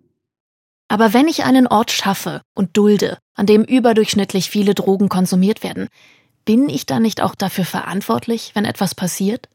Aber 0.90 1.14
wenn 1.14 1.30
ich 1.30 1.46
einen 1.46 1.68
Ort 1.68 1.92
schaffe 1.92 2.42
und 2.54 2.76
dulde, 2.76 3.18
an 3.34 3.46
dem 3.46 3.64
überdurchschnittlich 3.64 4.50
viele 4.50 4.76
Drogen 4.76 5.08
konsumiert 5.08 5.64
werden, 5.64 5.88
bin 6.44 6.68
ich 6.68 6.86
dann 6.86 7.04
nicht 7.04 7.22
auch 7.22 7.34
dafür 7.34 7.64
verantwortlich, 7.64 8.52
wenn 8.56 8.66
etwas 8.66 8.94
passiert? 8.94 9.48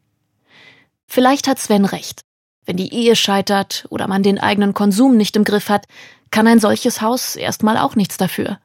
Vielleicht 1.07 1.47
hat 1.47 1.59
Sven 1.59 1.85
recht. 1.85 2.23
Wenn 2.65 2.77
die 2.77 2.93
Ehe 2.93 3.15
scheitert 3.15 3.87
oder 3.91 4.09
man 4.09 4.23
den 4.23 4.39
eigenen 4.39 4.75
Konsum 4.75 5.17
nicht 5.17 5.37
im 5.37 5.45
Griff 5.45 5.69
hat, 5.69 5.87
kann 6.31 6.47
ein 6.47 6.61
solches 6.61 7.01
Haus 7.01 7.37
erstmal 7.37 7.77
auch 7.79 7.95
nichts 7.95 8.17
dafür. 8.17 8.59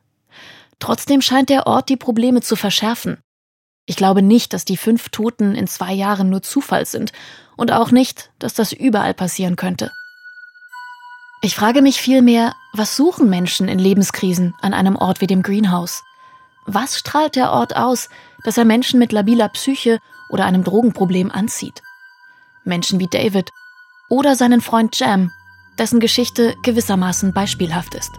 Trotzdem 0.79 1.21
scheint 1.21 1.49
der 1.49 1.67
Ort 1.67 1.89
die 1.89 1.97
Probleme 1.97 2.41
zu 2.41 2.55
verschärfen. 2.55 3.17
Ich 3.85 3.95
glaube 3.95 4.21
nicht, 4.21 4.53
dass 4.53 4.65
die 4.65 4.77
fünf 4.77 5.09
Toten 5.09 5.55
in 5.55 5.67
zwei 5.67 5.93
Jahren 5.93 6.29
nur 6.29 6.41
Zufall 6.41 6.85
sind 6.85 7.11
und 7.57 7.71
auch 7.71 7.91
nicht, 7.91 8.31
dass 8.39 8.53
das 8.53 8.71
überall 8.71 9.13
passieren 9.13 9.55
könnte. 9.55 9.91
Ich 11.41 11.55
frage 11.55 11.81
mich 11.81 12.01
vielmehr, 12.01 12.53
was 12.73 12.95
suchen 12.95 13.29
Menschen 13.29 13.67
in 13.67 13.79
Lebenskrisen 13.79 14.53
an 14.61 14.73
einem 14.73 14.95
Ort 14.95 15.21
wie 15.21 15.27
dem 15.27 15.41
Greenhouse? 15.41 16.03
Was 16.65 16.97
strahlt 16.97 17.35
der 17.35 17.51
Ort 17.51 17.75
aus, 17.75 18.09
dass 18.43 18.57
er 18.57 18.65
Menschen 18.65 18.99
mit 18.99 19.11
labiler 19.11 19.49
Psyche 19.49 19.99
oder 20.29 20.45
einem 20.45 20.63
Drogenproblem 20.63 21.31
anzieht? 21.31 21.81
Menschen 22.63 22.99
wie 22.99 23.07
David 23.07 23.49
oder 24.09 24.35
seinen 24.35 24.61
Freund 24.61 24.97
Jam, 24.99 25.31
dessen 25.77 25.99
Geschichte 25.99 26.55
gewissermaßen 26.63 27.33
beispielhaft 27.33 27.95
ist. 27.95 28.11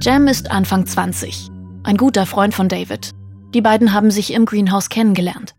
Jam 0.00 0.26
ist 0.28 0.50
Anfang 0.50 0.86
20, 0.86 1.50
ein 1.82 1.96
guter 1.96 2.26
Freund 2.26 2.54
von 2.54 2.68
David. 2.68 3.12
Die 3.54 3.60
beiden 3.60 3.92
haben 3.92 4.10
sich 4.10 4.32
im 4.32 4.46
Greenhouse 4.46 4.88
kennengelernt. 4.88 5.54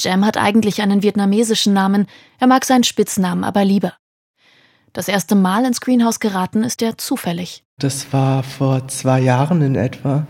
Jam 0.00 0.24
hat 0.24 0.36
eigentlich 0.36 0.82
einen 0.82 1.02
vietnamesischen 1.02 1.72
Namen, 1.72 2.06
er 2.38 2.46
mag 2.46 2.64
seinen 2.64 2.84
Spitznamen 2.84 3.44
aber 3.44 3.64
lieber. 3.64 3.94
Das 4.92 5.08
erste 5.08 5.34
Mal 5.34 5.64
ins 5.64 5.80
Greenhouse 5.80 6.20
geraten 6.20 6.64
ist 6.64 6.82
er 6.82 6.98
zufällig. 6.98 7.64
Das 7.78 8.12
war 8.12 8.42
vor 8.42 8.88
zwei 8.88 9.20
Jahren 9.20 9.62
in 9.62 9.74
etwa. 9.74 10.26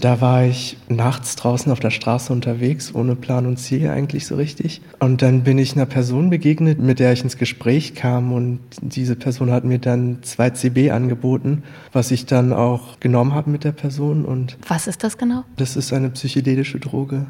Da 0.00 0.20
war 0.20 0.44
ich 0.44 0.76
nachts 0.88 1.36
draußen 1.36 1.72
auf 1.72 1.80
der 1.80 1.90
Straße 1.90 2.32
unterwegs, 2.32 2.94
ohne 2.94 3.16
Plan 3.16 3.46
und 3.46 3.56
Ziel 3.58 3.88
eigentlich 3.88 4.26
so 4.26 4.36
richtig. 4.36 4.80
Und 5.00 5.22
dann 5.22 5.42
bin 5.42 5.58
ich 5.58 5.74
einer 5.74 5.86
Person 5.86 6.30
begegnet, 6.30 6.78
mit 6.78 6.98
der 6.98 7.12
ich 7.12 7.22
ins 7.22 7.36
Gespräch 7.36 7.94
kam. 7.94 8.32
Und 8.32 8.60
diese 8.80 9.16
Person 9.16 9.50
hat 9.50 9.64
mir 9.64 9.78
dann 9.78 10.18
zwei 10.22 10.50
CB 10.50 10.90
angeboten, 10.90 11.62
was 11.92 12.10
ich 12.10 12.26
dann 12.26 12.52
auch 12.52 13.00
genommen 13.00 13.34
habe 13.34 13.50
mit 13.50 13.64
der 13.64 13.72
Person. 13.72 14.24
Und 14.24 14.56
was 14.68 14.86
ist 14.86 15.02
das 15.02 15.18
genau? 15.18 15.44
Das 15.56 15.76
ist 15.76 15.92
eine 15.92 16.10
psychedelische 16.10 16.78
Droge. 16.78 17.26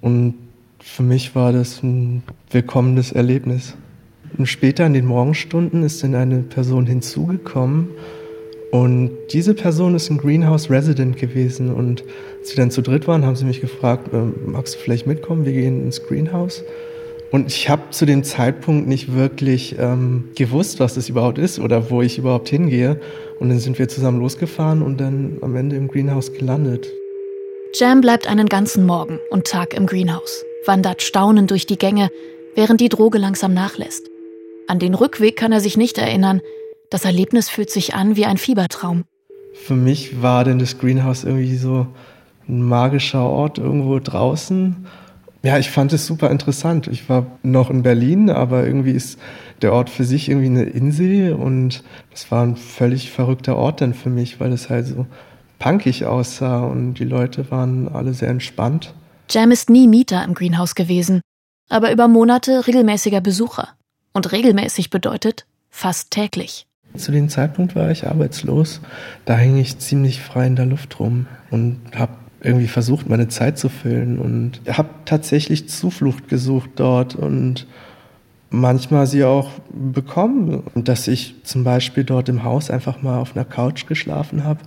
Und 0.00 0.34
für 0.80 1.02
mich 1.02 1.34
war 1.34 1.52
das 1.52 1.82
ein 1.82 2.22
willkommenes 2.50 3.12
Erlebnis. 3.12 3.74
Und 4.36 4.46
später 4.46 4.86
in 4.86 4.94
den 4.94 5.06
Morgenstunden 5.06 5.82
ist 5.82 6.02
dann 6.02 6.14
eine 6.14 6.38
Person 6.38 6.86
hinzugekommen, 6.86 7.88
und 8.70 9.18
diese 9.30 9.54
Person 9.54 9.94
ist 9.94 10.10
ein 10.10 10.18
Greenhouse 10.18 10.70
Resident 10.70 11.16
gewesen. 11.16 11.74
Und 11.74 12.04
als 12.38 12.50
sie 12.50 12.56
dann 12.56 12.70
zu 12.70 12.82
dritt 12.82 13.08
waren, 13.08 13.26
haben 13.26 13.36
sie 13.36 13.44
mich 13.44 13.60
gefragt, 13.60 14.12
äh, 14.12 14.18
magst 14.46 14.74
du 14.74 14.78
vielleicht 14.78 15.06
mitkommen? 15.06 15.44
Wir 15.44 15.52
gehen 15.52 15.84
ins 15.84 16.04
Greenhouse. 16.04 16.64
Und 17.32 17.48
ich 17.48 17.68
habe 17.68 17.82
zu 17.90 18.06
dem 18.06 18.24
Zeitpunkt 18.24 18.88
nicht 18.88 19.14
wirklich 19.14 19.76
ähm, 19.78 20.28
gewusst, 20.34 20.80
was 20.80 20.94
das 20.94 21.08
überhaupt 21.08 21.38
ist 21.38 21.58
oder 21.58 21.90
wo 21.90 22.02
ich 22.02 22.18
überhaupt 22.18 22.48
hingehe. 22.48 23.00
Und 23.38 23.48
dann 23.48 23.58
sind 23.58 23.78
wir 23.78 23.88
zusammen 23.88 24.20
losgefahren 24.20 24.82
und 24.82 25.00
dann 25.00 25.38
am 25.40 25.56
Ende 25.56 25.76
im 25.76 25.88
Greenhouse 25.88 26.32
gelandet. 26.32 26.92
Jam 27.74 28.00
bleibt 28.00 28.26
einen 28.26 28.48
ganzen 28.48 28.84
Morgen 28.84 29.20
und 29.30 29.46
Tag 29.46 29.74
im 29.74 29.86
Greenhouse, 29.86 30.44
wandert 30.66 31.02
staunend 31.02 31.52
durch 31.52 31.66
die 31.66 31.78
Gänge, 31.78 32.10
während 32.56 32.80
die 32.80 32.88
Droge 32.88 33.18
langsam 33.18 33.54
nachlässt. 33.54 34.10
An 34.66 34.80
den 34.80 34.94
Rückweg 34.94 35.36
kann 35.36 35.52
er 35.52 35.60
sich 35.60 35.76
nicht 35.76 35.98
erinnern, 35.98 36.42
das 36.90 37.04
Erlebnis 37.04 37.48
fühlt 37.48 37.70
sich 37.70 37.94
an 37.94 38.16
wie 38.16 38.26
ein 38.26 38.36
Fiebertraum. 38.36 39.04
Für 39.54 39.74
mich 39.74 40.22
war 40.22 40.44
denn 40.44 40.58
das 40.58 40.78
Greenhouse 40.78 41.24
irgendwie 41.24 41.56
so 41.56 41.86
ein 42.48 42.62
magischer 42.62 43.22
Ort 43.22 43.58
irgendwo 43.58 43.98
draußen. 43.98 44.86
Ja, 45.42 45.58
ich 45.58 45.70
fand 45.70 45.92
es 45.92 46.06
super 46.06 46.30
interessant. 46.30 46.88
Ich 46.88 47.08
war 47.08 47.26
noch 47.42 47.70
in 47.70 47.82
Berlin, 47.82 48.28
aber 48.28 48.66
irgendwie 48.66 48.90
ist 48.90 49.18
der 49.62 49.72
Ort 49.72 49.88
für 49.88 50.04
sich 50.04 50.28
irgendwie 50.28 50.48
eine 50.48 50.64
Insel 50.64 51.32
und 51.32 51.82
das 52.10 52.30
war 52.30 52.44
ein 52.44 52.56
völlig 52.56 53.10
verrückter 53.10 53.56
Ort 53.56 53.80
dann 53.80 53.94
für 53.94 54.10
mich, 54.10 54.40
weil 54.40 54.52
es 54.52 54.68
halt 54.68 54.86
so 54.86 55.06
punkig 55.58 56.06
aussah 56.06 56.64
und 56.64 56.94
die 56.94 57.04
Leute 57.04 57.50
waren 57.50 57.88
alle 57.88 58.14
sehr 58.14 58.28
entspannt. 58.28 58.94
Jam 59.30 59.50
ist 59.50 59.70
nie 59.70 59.86
Mieter 59.86 60.24
im 60.24 60.34
Greenhouse 60.34 60.74
gewesen, 60.74 61.20
aber 61.68 61.92
über 61.92 62.08
Monate 62.08 62.66
regelmäßiger 62.66 63.20
Besucher. 63.20 63.68
Und 64.12 64.32
regelmäßig 64.32 64.90
bedeutet 64.90 65.46
fast 65.70 66.10
täglich. 66.10 66.66
Zu 66.96 67.12
dem 67.12 67.28
Zeitpunkt 67.28 67.76
war 67.76 67.90
ich 67.90 68.06
arbeitslos. 68.06 68.80
Da 69.24 69.36
hing 69.36 69.56
ich 69.56 69.78
ziemlich 69.78 70.20
frei 70.20 70.46
in 70.46 70.56
der 70.56 70.66
Luft 70.66 70.98
rum 70.98 71.26
und 71.50 71.78
habe 71.94 72.12
irgendwie 72.42 72.68
versucht, 72.68 73.08
meine 73.08 73.28
Zeit 73.28 73.58
zu 73.58 73.68
füllen 73.68 74.18
und 74.18 74.60
habe 74.68 74.88
tatsächlich 75.04 75.68
Zuflucht 75.68 76.28
gesucht 76.28 76.70
dort 76.76 77.14
und 77.14 77.66
manchmal 78.50 79.06
sie 79.06 79.24
auch 79.24 79.50
bekommen. 79.72 80.62
Dass 80.74 81.06
ich 81.06 81.36
zum 81.44 81.64
Beispiel 81.64 82.04
dort 82.04 82.28
im 82.28 82.44
Haus 82.44 82.70
einfach 82.70 83.02
mal 83.02 83.18
auf 83.18 83.36
einer 83.36 83.44
Couch 83.44 83.86
geschlafen 83.86 84.44
habe, 84.44 84.60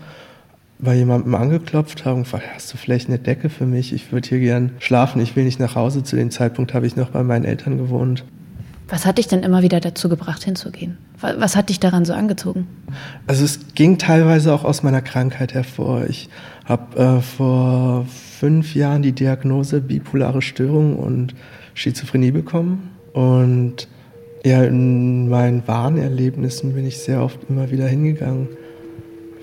bei 0.79 0.95
jemandem 0.95 1.35
angeklopft 1.35 2.05
habe 2.05 2.17
und 2.17 2.23
gefragt, 2.23 2.45
hast 2.53 2.73
du 2.73 2.77
vielleicht 2.77 3.07
eine 3.07 3.19
Decke 3.19 3.49
für 3.49 3.65
mich? 3.65 3.93
Ich 3.93 4.11
würde 4.11 4.29
hier 4.29 4.39
gern 4.39 4.71
schlafen, 4.79 5.21
ich 5.21 5.35
will 5.35 5.45
nicht 5.45 5.59
nach 5.59 5.75
Hause. 5.75 6.03
Zu 6.03 6.15
dem 6.15 6.31
Zeitpunkt 6.31 6.73
habe 6.73 6.85
ich 6.87 6.95
noch 6.95 7.09
bei 7.09 7.23
meinen 7.23 7.45
Eltern 7.45 7.77
gewohnt. 7.77 8.23
Was 8.93 9.07
hat 9.07 9.17
dich 9.17 9.27
denn 9.27 9.41
immer 9.41 9.63
wieder 9.63 9.79
dazu 9.79 10.07
gebracht, 10.07 10.43
hinzugehen? 10.43 11.00
Was 11.19 11.55
hat 11.55 11.69
dich 11.69 11.79
daran 11.79 12.05
so 12.05 12.13
angezogen? 12.13 12.67
Also 13.25 13.43
es 13.43 13.73
ging 13.73 13.97
teilweise 13.97 14.53
auch 14.53 14.63
aus 14.63 14.83
meiner 14.83 15.01
Krankheit 15.01 15.55
hervor. 15.55 16.05
Ich 16.07 16.29
habe 16.65 16.95
äh, 17.00 17.21
vor 17.21 18.05
fünf 18.05 18.75
Jahren 18.75 19.01
die 19.01 19.13
Diagnose 19.13 19.81
bipolare 19.81 20.43
Störung 20.43 21.00
und 21.00 21.33
Schizophrenie 21.73 22.29
bekommen. 22.29 22.91
Und 23.13 23.88
ja, 24.45 24.63
in 24.63 25.27
meinen 25.27 25.67
Warnerlebnissen 25.67 26.75
bin 26.75 26.85
ich 26.85 27.00
sehr 27.00 27.23
oft 27.23 27.39
immer 27.50 27.71
wieder 27.71 27.88
hingegangen, 27.88 28.47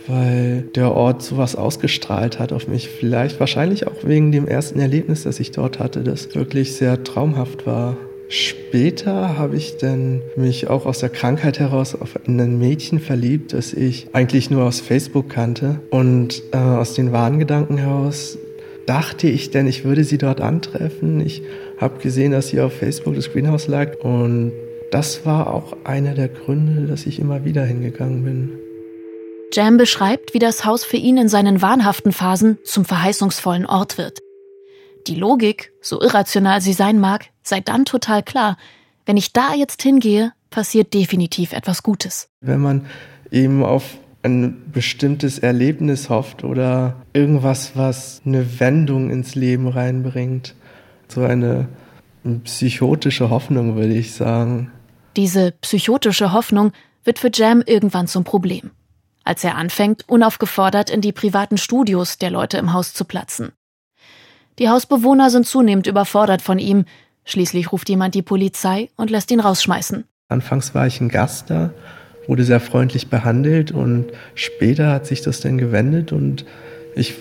weil 0.07 0.63
der 0.77 0.93
Ort 0.93 1.23
sowas 1.23 1.57
ausgestrahlt 1.57 2.39
hat 2.39 2.53
auf 2.53 2.69
mich. 2.69 2.89
Vielleicht, 2.89 3.41
wahrscheinlich 3.41 3.89
auch 3.89 4.05
wegen 4.05 4.31
dem 4.31 4.47
ersten 4.47 4.79
Erlebnis, 4.79 5.25
das 5.25 5.41
ich 5.41 5.51
dort 5.51 5.81
hatte, 5.81 6.05
das 6.05 6.37
wirklich 6.37 6.77
sehr 6.77 7.03
traumhaft 7.03 7.67
war. 7.67 7.97
Später 8.33 9.37
habe 9.37 9.57
ich 9.57 9.77
dann 9.79 10.23
mich 10.37 10.71
auch 10.71 10.87
aus 10.87 11.01
der 11.01 11.09
Krankheit 11.09 11.59
heraus 11.59 11.97
auf 11.97 12.17
ein 12.29 12.61
Mädchen 12.61 13.01
verliebt, 13.01 13.53
das 13.53 13.73
ich 13.73 14.07
eigentlich 14.13 14.51
nur 14.51 14.63
aus 14.63 14.81
Facebook 14.81 15.29
kannte. 15.29 15.81
Und 15.91 16.45
äh, 16.53 16.57
aus 16.57 16.95
den 16.95 17.11
Wahngedanken 17.11 17.77
heraus 17.77 18.39
dachte 18.87 19.27
ich 19.27 19.51
denn, 19.51 19.67
ich 19.67 19.83
würde 19.83 20.05
sie 20.05 20.17
dort 20.17 20.41
antreffen. 20.41 21.19
Ich 21.19 21.43
habe 21.79 21.99
gesehen, 21.99 22.31
dass 22.31 22.47
sie 22.47 22.61
auf 22.61 22.73
Facebook 22.73 23.17
das 23.17 23.33
Greenhouse 23.33 23.67
lag. 23.67 23.99
Und 24.05 24.53
das 24.93 25.27
war 25.27 25.53
auch 25.53 25.77
einer 25.83 26.15
der 26.15 26.29
Gründe, 26.29 26.87
dass 26.87 27.07
ich 27.07 27.19
immer 27.19 27.45
wieder 27.45 27.65
hingegangen 27.65 28.23
bin. 28.23 28.53
Jam 29.53 29.77
beschreibt, 29.77 30.35
wie 30.35 30.39
das 30.39 30.65
Haus 30.65 30.85
für 30.85 30.99
ihn 30.99 31.17
in 31.17 31.29
seinen 31.29 31.63
wahnhaften 31.63 32.13
Phasen 32.13 32.59
zum 32.63 32.85
verheißungsvollen 32.85 33.67
Ort 33.67 33.99
wird. 33.99 34.21
Die 35.07 35.15
Logik, 35.15 35.73
so 35.81 36.01
irrational 36.01 36.61
sie 36.61 36.73
sein 36.73 36.99
mag, 36.99 37.27
sei 37.43 37.61
dann 37.61 37.85
total 37.85 38.23
klar. 38.23 38.57
Wenn 39.07 39.17
ich 39.17 39.33
da 39.33 39.55
jetzt 39.55 39.83
hingehe, 39.83 40.33
passiert 40.51 40.95
definitiv 40.95 41.53
etwas 41.53 41.83
Gutes. 41.83 42.29
Wenn 42.41 42.61
man 42.61 42.87
eben 43.31 43.65
auf 43.65 43.99
ein 44.23 44.71
bestimmtes 44.71 45.39
Erlebnis 45.39 46.11
hofft 46.11 46.45
oder 46.45 46.97
irgendwas, 47.13 47.73
was 47.75 48.21
eine 48.25 48.61
Wendung 48.61 49.11
ins 49.11 49.35
Leben 49.35 49.69
reinbringt. 49.69 50.55
So 51.09 51.23
eine 51.23 51.69
psychotische 52.45 53.31
Hoffnung, 53.31 53.77
würde 53.77 53.95
ich 53.95 54.13
sagen. 54.15 54.71
Diese 55.17 55.53
psychotische 55.53 56.33
Hoffnung 56.33 56.73
wird 57.03 57.19
für 57.19 57.31
Jam 57.33 57.63
irgendwann 57.65 58.07
zum 58.07 58.25
Problem. 58.25 58.71
Als 59.25 59.43
er 59.43 59.57
anfängt, 59.57 60.05
unaufgefordert 60.07 60.91
in 60.91 61.01
die 61.01 61.13
privaten 61.13 61.57
Studios 61.57 62.19
der 62.19 62.31
Leute 62.31 62.59
im 62.59 62.73
Haus 62.73 62.93
zu 62.93 63.05
platzen. 63.05 63.53
Die 64.61 64.69
Hausbewohner 64.69 65.31
sind 65.31 65.47
zunehmend 65.47 65.87
überfordert 65.87 66.43
von 66.43 66.59
ihm. 66.59 66.85
Schließlich 67.25 67.73
ruft 67.73 67.89
jemand 67.89 68.15
die 68.15 68.21
Polizei 68.21 68.91
und 68.97 69.09
lässt 69.09 69.31
ihn 69.31 69.41
rausschmeißen. 69.41 70.05
Anfangs 70.29 70.75
war 70.75 70.87
ich 70.87 71.01
ein 71.01 71.09
Gast 71.09 71.49
da, 71.49 71.73
wurde 72.27 72.45
sehr 72.45 72.61
freundlich 72.61 73.09
behandelt 73.09 73.73
und 73.73 74.13
später 74.35 74.93
hat 74.93 75.07
sich 75.07 75.23
das 75.23 75.41
dann 75.41 75.57
gewendet 75.57 76.13
und 76.13 76.45
ich 76.95 77.15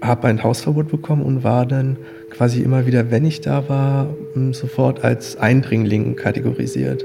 habe 0.00 0.28
ein 0.28 0.44
Hausverbot 0.44 0.88
bekommen 0.88 1.22
und 1.22 1.42
war 1.42 1.66
dann 1.66 1.96
quasi 2.30 2.60
immer 2.62 2.86
wieder, 2.86 3.10
wenn 3.10 3.24
ich 3.24 3.40
da 3.40 3.68
war, 3.68 4.14
sofort 4.52 5.02
als 5.02 5.36
Eindringling 5.36 6.14
kategorisiert. 6.14 7.04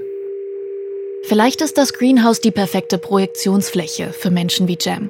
Vielleicht 1.24 1.62
ist 1.62 1.80
das 1.80 1.94
Greenhouse 1.94 2.40
die 2.40 2.52
perfekte 2.52 3.00
Projektionsfläche 3.00 4.14
für 4.14 4.30
Menschen 4.30 4.68
wie 4.68 4.78
Jam 4.80 5.10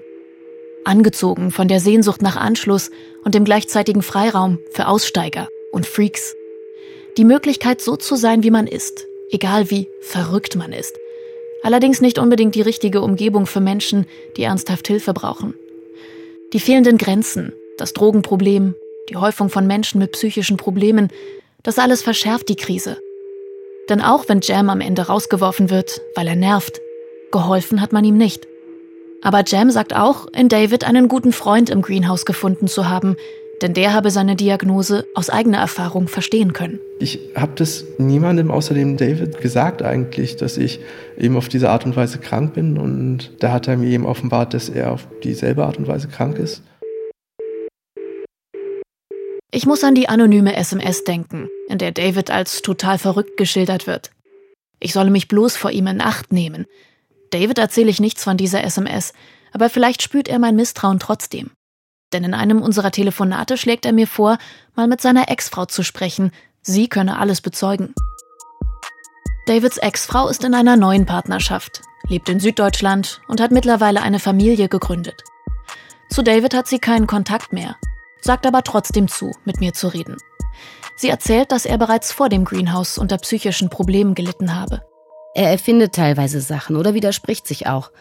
angezogen 0.85 1.51
von 1.51 1.67
der 1.67 1.79
Sehnsucht 1.79 2.21
nach 2.21 2.35
Anschluss 2.35 2.91
und 3.23 3.35
dem 3.35 3.45
gleichzeitigen 3.45 4.01
Freiraum 4.01 4.59
für 4.71 4.87
Aussteiger 4.87 5.47
und 5.71 5.85
Freaks. 5.85 6.35
Die 7.17 7.25
Möglichkeit, 7.25 7.81
so 7.81 7.95
zu 7.95 8.15
sein, 8.15 8.43
wie 8.43 8.51
man 8.51 8.67
ist, 8.67 9.05
egal 9.31 9.69
wie 9.69 9.87
verrückt 10.01 10.55
man 10.55 10.73
ist. 10.73 10.95
Allerdings 11.63 12.01
nicht 12.01 12.17
unbedingt 12.17 12.55
die 12.55 12.61
richtige 12.61 13.01
Umgebung 13.01 13.45
für 13.45 13.59
Menschen, 13.59 14.05
die 14.37 14.43
ernsthaft 14.43 14.87
Hilfe 14.87 15.13
brauchen. 15.13 15.53
Die 16.53 16.59
fehlenden 16.59 16.97
Grenzen, 16.97 17.53
das 17.77 17.93
Drogenproblem, 17.93 18.75
die 19.09 19.17
Häufung 19.17 19.49
von 19.49 19.67
Menschen 19.67 19.99
mit 19.99 20.13
psychischen 20.13 20.57
Problemen, 20.57 21.09
das 21.63 21.77
alles 21.79 22.01
verschärft 22.01 22.49
die 22.49 22.55
Krise. 22.55 22.97
Denn 23.89 24.01
auch 24.01 24.27
wenn 24.27 24.41
Jam 24.41 24.69
am 24.69 24.81
Ende 24.81 25.03
rausgeworfen 25.03 25.69
wird, 25.69 26.01
weil 26.15 26.27
er 26.27 26.35
nervt, 26.35 26.81
geholfen 27.31 27.81
hat 27.81 27.93
man 27.93 28.03
ihm 28.03 28.17
nicht. 28.17 28.47
Aber 29.21 29.43
Jam 29.45 29.69
sagt 29.69 29.95
auch, 29.95 30.27
in 30.33 30.49
David 30.49 30.83
einen 30.83 31.07
guten 31.07 31.31
Freund 31.31 31.69
im 31.69 31.81
Greenhouse 31.81 32.25
gefunden 32.25 32.67
zu 32.67 32.89
haben, 32.89 33.15
Denn 33.61 33.75
der 33.75 33.93
habe 33.93 34.09
seine 34.09 34.35
Diagnose 34.35 35.05
aus 35.13 35.29
eigener 35.29 35.59
Erfahrung 35.59 36.07
verstehen 36.07 36.51
können. 36.51 36.79
Ich 36.99 37.19
habe 37.35 37.51
das 37.55 37.85
niemandem 37.99 38.49
außer 38.49 38.73
dem 38.73 38.97
David 38.97 39.39
gesagt 39.39 39.83
eigentlich, 39.83 40.35
dass 40.35 40.57
ich 40.57 40.79
eben 41.17 41.37
auf 41.37 41.47
diese 41.47 41.69
Art 41.69 41.85
und 41.85 41.95
Weise 41.95 42.17
krank 42.17 42.55
bin. 42.55 42.79
Und 42.79 43.31
da 43.39 43.51
hat 43.51 43.67
er 43.67 43.77
mir 43.77 43.89
eben 43.89 44.07
offenbart, 44.07 44.55
dass 44.55 44.67
er 44.67 44.91
auf 44.91 45.07
dieselbe 45.23 45.63
Art 45.63 45.77
und 45.77 45.87
Weise 45.87 46.07
krank 46.07 46.39
ist. 46.39 46.63
Ich 49.51 49.67
muss 49.67 49.83
an 49.83 49.93
die 49.93 50.09
anonyme 50.09 50.55
SMS 50.55 51.03
denken, 51.03 51.47
in 51.67 51.77
der 51.77 51.91
David 51.91 52.31
als 52.31 52.63
total 52.63 52.97
verrückt 52.97 53.37
geschildert 53.37 53.85
wird. 53.85 54.09
Ich 54.79 54.93
solle 54.93 55.11
mich 55.11 55.27
bloß 55.27 55.55
vor 55.55 55.69
ihm 55.69 55.85
in 55.85 56.01
Acht 56.01 56.33
nehmen. 56.33 56.65
David 57.31 57.57
erzähle 57.57 57.89
ich 57.89 57.99
nichts 57.99 58.23
von 58.23 58.37
dieser 58.37 58.63
SMS, 58.63 59.13
aber 59.53 59.69
vielleicht 59.69 60.01
spürt 60.01 60.27
er 60.27 60.39
mein 60.39 60.55
Misstrauen 60.55 60.99
trotzdem. 60.99 61.51
Denn 62.13 62.23
in 62.23 62.33
einem 62.33 62.61
unserer 62.61 62.91
Telefonate 62.91 63.57
schlägt 63.57 63.85
er 63.85 63.93
mir 63.93 64.07
vor, 64.07 64.37
mal 64.75 64.87
mit 64.87 65.01
seiner 65.01 65.29
Ex-Frau 65.29 65.65
zu 65.65 65.83
sprechen. 65.83 66.31
Sie 66.61 66.89
könne 66.89 67.17
alles 67.17 67.41
bezeugen. 67.41 67.95
Davids 69.47 69.77
Ex-Frau 69.77 70.27
ist 70.27 70.43
in 70.43 70.53
einer 70.53 70.75
neuen 70.75 71.05
Partnerschaft, 71.05 71.81
lebt 72.07 72.29
in 72.29 72.39
Süddeutschland 72.39 73.21
und 73.27 73.41
hat 73.41 73.51
mittlerweile 73.51 74.01
eine 74.01 74.19
Familie 74.19 74.67
gegründet. 74.67 75.23
Zu 76.09 76.21
David 76.21 76.53
hat 76.53 76.67
sie 76.67 76.79
keinen 76.79 77.07
Kontakt 77.07 77.53
mehr, 77.53 77.77
sagt 78.19 78.45
aber 78.45 78.63
trotzdem 78.63 79.07
zu, 79.07 79.31
mit 79.45 79.61
mir 79.61 79.73
zu 79.73 79.87
reden. 79.87 80.17
Sie 80.97 81.09
erzählt, 81.09 81.51
dass 81.51 81.65
er 81.65 81.77
bereits 81.77 82.11
vor 82.11 82.29
dem 82.29 82.43
Greenhouse 82.43 82.97
unter 82.97 83.17
psychischen 83.17 83.69
Problemen 83.69 84.13
gelitten 84.13 84.55
habe. 84.55 84.81
Er 85.33 85.49
erfindet 85.49 85.93
teilweise 85.93 86.41
Sachen 86.41 86.75
oder 86.75 86.93
widerspricht 86.93 87.47
sich 87.47 87.67
auch. 87.67 87.91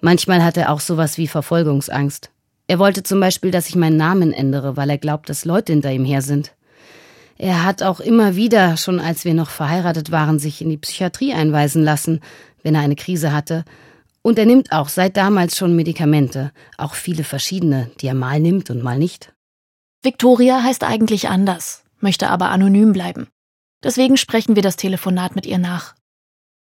Manchmal 0.00 0.42
hat 0.42 0.56
er 0.56 0.72
auch 0.72 0.80
sowas 0.80 1.18
wie 1.18 1.28
Verfolgungsangst. 1.28 2.30
Er 2.66 2.78
wollte 2.78 3.02
zum 3.02 3.20
Beispiel, 3.20 3.50
dass 3.50 3.68
ich 3.68 3.76
meinen 3.76 3.96
Namen 3.96 4.32
ändere, 4.32 4.76
weil 4.76 4.88
er 4.88 4.98
glaubt, 4.98 5.28
dass 5.28 5.44
Leute 5.44 5.72
hinter 5.72 5.92
ihm 5.92 6.04
her 6.04 6.22
sind. 6.22 6.52
Er 7.36 7.64
hat 7.64 7.82
auch 7.82 8.00
immer 8.00 8.36
wieder, 8.36 8.76
schon 8.76 9.00
als 9.00 9.24
wir 9.24 9.34
noch 9.34 9.50
verheiratet 9.50 10.10
waren, 10.10 10.38
sich 10.38 10.62
in 10.62 10.68
die 10.68 10.76
Psychiatrie 10.76 11.32
einweisen 11.32 11.82
lassen, 11.82 12.20
wenn 12.62 12.74
er 12.74 12.82
eine 12.82 12.96
Krise 12.96 13.32
hatte. 13.32 13.64
Und 14.22 14.38
er 14.38 14.46
nimmt 14.46 14.72
auch 14.72 14.88
seit 14.88 15.16
damals 15.16 15.56
schon 15.56 15.74
Medikamente, 15.74 16.52
auch 16.76 16.94
viele 16.94 17.24
verschiedene, 17.24 17.90
die 18.00 18.06
er 18.06 18.14
mal 18.14 18.40
nimmt 18.40 18.70
und 18.70 18.82
mal 18.82 18.98
nicht. 18.98 19.32
Victoria 20.02 20.62
heißt 20.62 20.84
eigentlich 20.84 21.28
anders, 21.28 21.82
möchte 21.98 22.28
aber 22.28 22.50
anonym 22.50 22.92
bleiben. 22.92 23.28
Deswegen 23.82 24.16
sprechen 24.16 24.56
wir 24.56 24.62
das 24.62 24.76
Telefonat 24.76 25.34
mit 25.34 25.46
ihr 25.46 25.58
nach. 25.58 25.94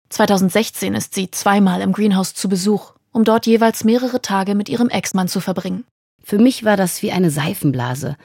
2016 0.10 0.96
ist 0.96 1.13
sie 1.13 1.32
zweimal 1.32 1.82
im 1.82 1.92
Greenhouse 1.92 2.34
zu 2.34 2.50
Besuch 2.50 2.94
um 3.12 3.24
dort 3.24 3.46
jeweils 3.46 3.84
mehrere 3.84 4.22
Tage 4.22 4.56
mit 4.56 4.70
ihrem 4.70 4.89
Ex-Mann 4.89 5.28
zu 5.28 5.39
verbringen. 5.39 5.86
Für 6.24 6.38
mich 6.38 6.63
war 6.63 6.78
das 6.78 7.01
wie 7.01 7.12
eine 7.12 7.32
Seifenblase. 7.32 8.18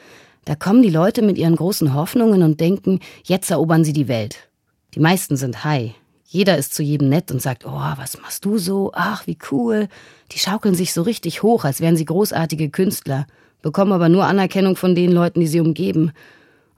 Da 0.45 0.55
kommen 0.55 0.83
die 0.83 0.91
Leute 0.91 1.23
mit 1.23 1.39
ihren 1.39 1.57
großen 1.57 1.95
Hoffnungen 1.95 2.43
und 2.43 2.61
denken, 2.61 3.01
jetzt 3.23 3.51
erobern 3.51 3.85
sie 3.85 3.95
die 3.95 4.09
Welt. 4.09 4.49
Die 4.95 5.01
meisten 5.01 5.37
sind 5.37 5.65
high. 5.65 5.93
Jeder 6.27 6.59
ist 6.59 6.75
zu 6.75 6.83
jedem 6.83 7.09
nett 7.09 7.31
und 7.31 7.41
sagt, 7.41 7.65
oh, 7.65 7.71
was 7.71 8.21
machst 8.21 8.45
du 8.45 8.59
so? 8.59 8.91
Ach, 8.95 9.27
wie 9.27 9.39
cool. 9.51 9.89
Die 10.33 10.39
schaukeln 10.39 10.75
sich 10.75 10.93
so 10.93 11.03
richtig 11.03 11.43
hoch, 11.43 11.65
als 11.65 11.81
wären 11.81 11.97
sie 11.97 12.05
großartige 12.05 12.71
Künstler, 12.71 13.27
bekommen 13.63 13.93
aber 13.93 14.09
nur 14.09 14.25
Anerkennung 14.25 14.77
von 14.77 14.95
den 14.95 15.13
Leuten, 15.13 15.41
die 15.41 15.47
sie 15.47 15.61
umgeben. 15.61 16.13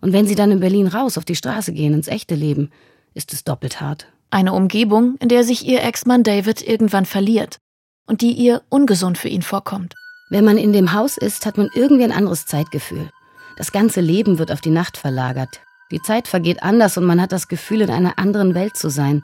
Und 0.01 0.13
wenn 0.13 0.27
sie 0.27 0.35
dann 0.35 0.53
in 0.53 0.61
Berlin 0.61 0.87
raus 0.87 1.19
auf 1.19 1.25
die 1.25 1.37
Straße 1.37 1.73
gehen, 1.73 1.95
ins 1.95 2.09
echte 2.09 2.35
Leben, 2.35 2.71
ist 3.15 3.33
es 3.33 3.45
doppelt 3.45 3.81
hart. 3.81 4.07
Eine 4.31 4.53
Umgebung, 4.53 5.17
in 5.21 5.29
der 5.29 5.45
sich 5.45 5.67
ihr 5.67 5.83
Ex-Mann 5.85 6.25
David 6.25 6.67
irgendwann 6.67 7.07
verliert 7.07 7.59
und 8.07 8.23
die 8.23 8.33
ihr 8.33 8.63
ungesund 8.69 9.19
für 9.19 9.29
ihn 9.29 9.43
vorkommt. 9.43 9.95
Wenn 10.31 10.45
man 10.45 10.59
in 10.59 10.73
dem 10.73 10.93
Haus 10.93 11.17
ist, 11.17 11.47
hat 11.47 11.57
man 11.57 11.71
irgendwie 11.75 12.05
ein 12.05 12.13
anderes 12.13 12.47
Zeitgefühl. 12.47 13.11
Das 13.57 13.71
ganze 13.71 14.01
Leben 14.01 14.39
wird 14.39 14.51
auf 14.51 14.61
die 14.61 14.71
Nacht 14.71 14.97
verlagert. 14.97 15.61
Die 15.93 16.03
Zeit 16.03 16.27
vergeht 16.27 16.65
anders 16.65 16.97
und 16.97 17.05
man 17.05 17.21
hat 17.21 17.31
das 17.31 17.47
Gefühl, 17.47 17.81
in 17.83 17.91
einer 17.91 18.19
anderen 18.19 18.55
Welt 18.55 18.77
zu 18.77 18.91
sein. 18.91 19.23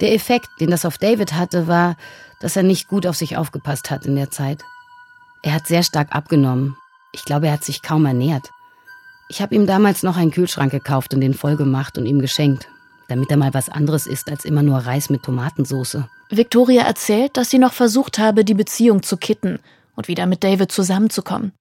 Der 0.00 0.12
Effekt, 0.12 0.48
den 0.60 0.70
das 0.70 0.84
auf 0.84 0.98
David 0.98 1.34
hatte, 1.34 1.68
war, 1.68 1.96
dass 2.40 2.56
er 2.56 2.64
nicht 2.64 2.88
gut 2.88 3.06
auf 3.06 3.14
sich 3.14 3.36
aufgepasst 3.36 3.92
hat 3.92 4.04
in 4.04 4.16
der 4.16 4.32
Zeit. 4.32 4.64
Er 5.42 5.54
hat 5.54 5.68
sehr 5.68 5.84
stark 5.84 6.12
abgenommen. 6.14 6.76
Ich 7.12 7.24
glaube, 7.24 7.46
er 7.46 7.52
hat 7.52 7.64
sich 7.64 7.82
kaum 7.82 8.04
ernährt. 8.04 8.50
Ich 9.28 9.40
habe 9.40 9.54
ihm 9.54 9.66
damals 9.66 10.02
noch 10.02 10.16
einen 10.16 10.32
Kühlschrank 10.32 10.72
gekauft 10.72 11.14
und 11.14 11.20
den 11.20 11.34
vollgemacht 11.34 11.96
und 11.96 12.06
ihm 12.06 12.18
geschenkt 12.18 12.68
damit 13.08 13.30
er 13.30 13.36
mal 13.36 13.54
was 13.54 13.68
anderes 13.68 14.06
isst 14.06 14.30
als 14.30 14.44
immer 14.44 14.62
nur 14.62 14.78
Reis 14.78 15.10
mit 15.10 15.22
Tomatensauce. 15.22 15.98
Victoria 16.30 16.82
erzählt, 16.82 17.36
dass 17.36 17.50
sie 17.50 17.58
noch 17.58 17.72
versucht 17.72 18.18
habe, 18.18 18.44
die 18.44 18.54
Beziehung 18.54 19.02
zu 19.02 19.16
kitten 19.16 19.58
und 19.94 20.08
wieder 20.08 20.26
mit 20.26 20.44
David 20.44 20.72
zusammenzukommen. 20.72 21.52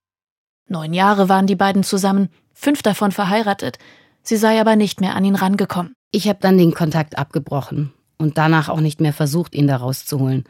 Neun 0.68 0.94
Jahre 0.94 1.30
waren 1.30 1.48
die 1.48 1.56
beiden 1.56 1.84
zusammen, 1.84 2.30
fünf 2.54 2.82
davon 2.82 3.12
verheiratet. 3.12 3.78
Sie 4.22 4.38
sei 4.38 4.60
aber 4.60 4.76
nicht 4.76 5.02
mehr 5.02 5.16
an 5.16 5.26
ihn 5.26 5.36
rangekommen. 5.36 5.94
Ich 6.12 6.28
habe 6.28 6.40
dann 6.42 6.58
den 6.58 6.74
Kontakt 6.74 7.18
abgebrochen 7.18 7.92
und 8.18 8.38
danach 8.38 8.70
auch 8.70 8.80
nicht 8.80 9.02
mehr 9.02 9.14
versucht, 9.14 9.54
ihn 9.54 9.68
da 9.68 9.78
rauszuholen. 9.78 10.46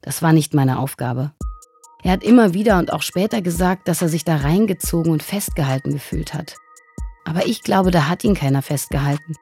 Das 0.00 0.22
war 0.22 0.32
nicht 0.32 0.54
meine 0.54 0.78
Aufgabe. 0.78 1.32
Er 2.02 2.12
hat 2.12 2.22
immer 2.22 2.54
wieder 2.54 2.78
und 2.78 2.92
auch 2.92 3.02
später 3.02 3.42
gesagt, 3.42 3.88
dass 3.88 4.02
er 4.02 4.08
sich 4.08 4.24
da 4.24 4.36
reingezogen 4.36 5.10
und 5.10 5.22
festgehalten 5.22 5.92
gefühlt 5.92 6.32
hat. 6.32 6.54
Aber 7.24 7.46
ich 7.46 7.62
glaube, 7.62 7.90
da 7.90 8.08
hat 8.08 8.22
ihn 8.22 8.34
keiner 8.34 8.62
festgehalten. 8.62 9.34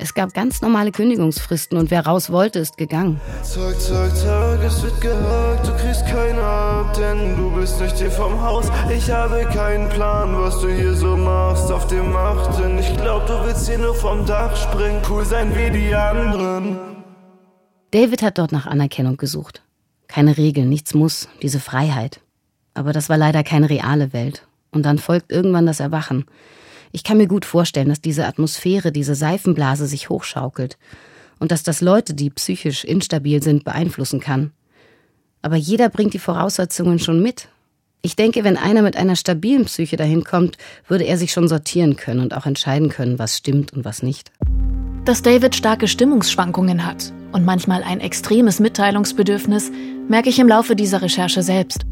Es 0.00 0.14
gab 0.14 0.32
ganz 0.32 0.60
normale 0.60 0.92
Kündigungsfristen 0.92 1.76
und 1.76 1.90
wer 1.90 2.06
raus 2.06 2.30
wollte, 2.30 2.60
ist 2.60 2.76
gegangen. 2.76 3.20
Tag, 3.42 3.76
Tag, 3.80 4.14
Tag, 4.22 4.62
es 4.64 4.80
wird 4.80 5.00
gehakt, 5.00 5.66
du 5.66 5.72
kriegst 5.76 6.06
keinen 6.06 6.38
ab, 6.38 6.94
denn 6.96 7.36
du 7.36 7.50
bist 7.50 7.80
nicht 7.80 7.98
hier 7.98 8.10
vom 8.12 8.40
Haus. 8.40 8.68
Ich 8.96 9.10
habe 9.10 9.44
keinen 9.52 9.88
Plan, 9.88 10.38
was 10.38 10.60
du 10.60 10.68
hier 10.68 10.94
so 10.94 11.16
machst 11.16 11.72
auf 11.72 11.88
dem 11.88 12.14
Achten. 12.14 12.78
Ich 12.78 12.96
glaub, 12.96 13.26
du 13.26 13.44
willst 13.44 13.68
hier 13.68 13.78
nur 13.78 13.92
vom 13.92 14.24
Dach 14.24 14.54
springen, 14.54 15.02
cool 15.10 15.24
sein 15.24 15.52
wie 15.56 15.68
die 15.76 15.92
anderen. 15.92 16.78
David 17.90 18.22
hat 18.22 18.38
dort 18.38 18.52
nach 18.52 18.66
Anerkennung 18.66 19.16
gesucht. 19.16 19.62
Keine 20.06 20.36
Regeln, 20.36 20.68
nichts 20.68 20.94
muss, 20.94 21.28
diese 21.42 21.58
Freiheit. 21.58 22.20
Aber 22.72 22.92
das 22.92 23.08
war 23.08 23.16
leider 23.16 23.42
keine 23.42 23.68
reale 23.68 24.12
Welt. 24.12 24.46
Und 24.70 24.84
dann 24.84 24.98
folgt 24.98 25.32
irgendwann 25.32 25.66
das 25.66 25.80
Erwachen. 25.80 26.24
Ich 26.92 27.04
kann 27.04 27.18
mir 27.18 27.28
gut 27.28 27.44
vorstellen, 27.44 27.88
dass 27.88 28.00
diese 28.00 28.26
Atmosphäre, 28.26 28.92
diese 28.92 29.14
Seifenblase 29.14 29.86
sich 29.86 30.08
hochschaukelt 30.08 30.78
und 31.38 31.52
dass 31.52 31.62
das 31.62 31.80
Leute, 31.80 32.14
die 32.14 32.30
psychisch 32.30 32.84
instabil 32.84 33.42
sind, 33.42 33.64
beeinflussen 33.64 34.20
kann. 34.20 34.52
Aber 35.42 35.56
jeder 35.56 35.88
bringt 35.88 36.14
die 36.14 36.18
Voraussetzungen 36.18 36.98
schon 36.98 37.22
mit. 37.22 37.48
Ich 38.02 38.16
denke, 38.16 38.44
wenn 38.44 38.56
einer 38.56 38.82
mit 38.82 38.96
einer 38.96 39.16
stabilen 39.16 39.64
Psyche 39.64 39.96
dahin 39.96 40.24
kommt, 40.24 40.56
würde 40.86 41.04
er 41.04 41.18
sich 41.18 41.32
schon 41.32 41.48
sortieren 41.48 41.96
können 41.96 42.20
und 42.20 42.34
auch 42.34 42.46
entscheiden 42.46 42.88
können, 42.88 43.18
was 43.18 43.36
stimmt 43.36 43.72
und 43.72 43.84
was 43.84 44.02
nicht. 44.02 44.32
Dass 45.04 45.22
David 45.22 45.54
starke 45.54 45.88
Stimmungsschwankungen 45.88 46.86
hat 46.86 47.12
und 47.32 47.44
manchmal 47.44 47.82
ein 47.82 48.00
extremes 48.00 48.60
Mitteilungsbedürfnis, 48.60 49.70
merke 50.08 50.28
ich 50.28 50.38
im 50.38 50.48
Laufe 50.48 50.76
dieser 50.76 51.02
Recherche 51.02 51.42
selbst. 51.42 51.86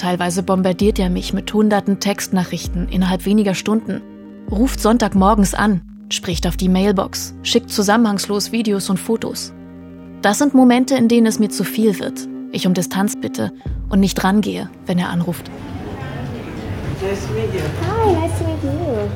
Teilweise 0.00 0.42
bombardiert 0.42 0.98
er 0.98 1.10
mich 1.10 1.34
mit 1.34 1.52
hunderten 1.52 2.00
Textnachrichten 2.00 2.88
innerhalb 2.88 3.26
weniger 3.26 3.54
Stunden, 3.54 4.00
ruft 4.50 4.80
Sonntagmorgens 4.80 5.52
an, 5.52 5.82
spricht 6.08 6.46
auf 6.46 6.56
die 6.56 6.70
Mailbox, 6.70 7.34
schickt 7.42 7.68
zusammenhangslos 7.68 8.50
Videos 8.50 8.88
und 8.88 8.96
Fotos. 8.96 9.52
Das 10.22 10.38
sind 10.38 10.54
Momente, 10.54 10.94
in 10.94 11.08
denen 11.08 11.26
es 11.26 11.38
mir 11.38 11.50
zu 11.50 11.64
viel 11.64 11.98
wird, 11.98 12.26
ich 12.50 12.66
um 12.66 12.72
Distanz 12.72 13.20
bitte 13.20 13.52
und 13.90 14.00
nicht 14.00 14.24
rangehe, 14.24 14.70
wenn 14.86 14.98
er 14.98 15.10
anruft. 15.10 15.50
Nice 17.02 17.26
to 17.26 17.34
meet 17.34 17.52
you. 17.52 17.60
Hi, 17.86 18.14
nice 18.14 18.38
to 18.38 18.44
meet 18.44 18.64
you. 18.64 19.10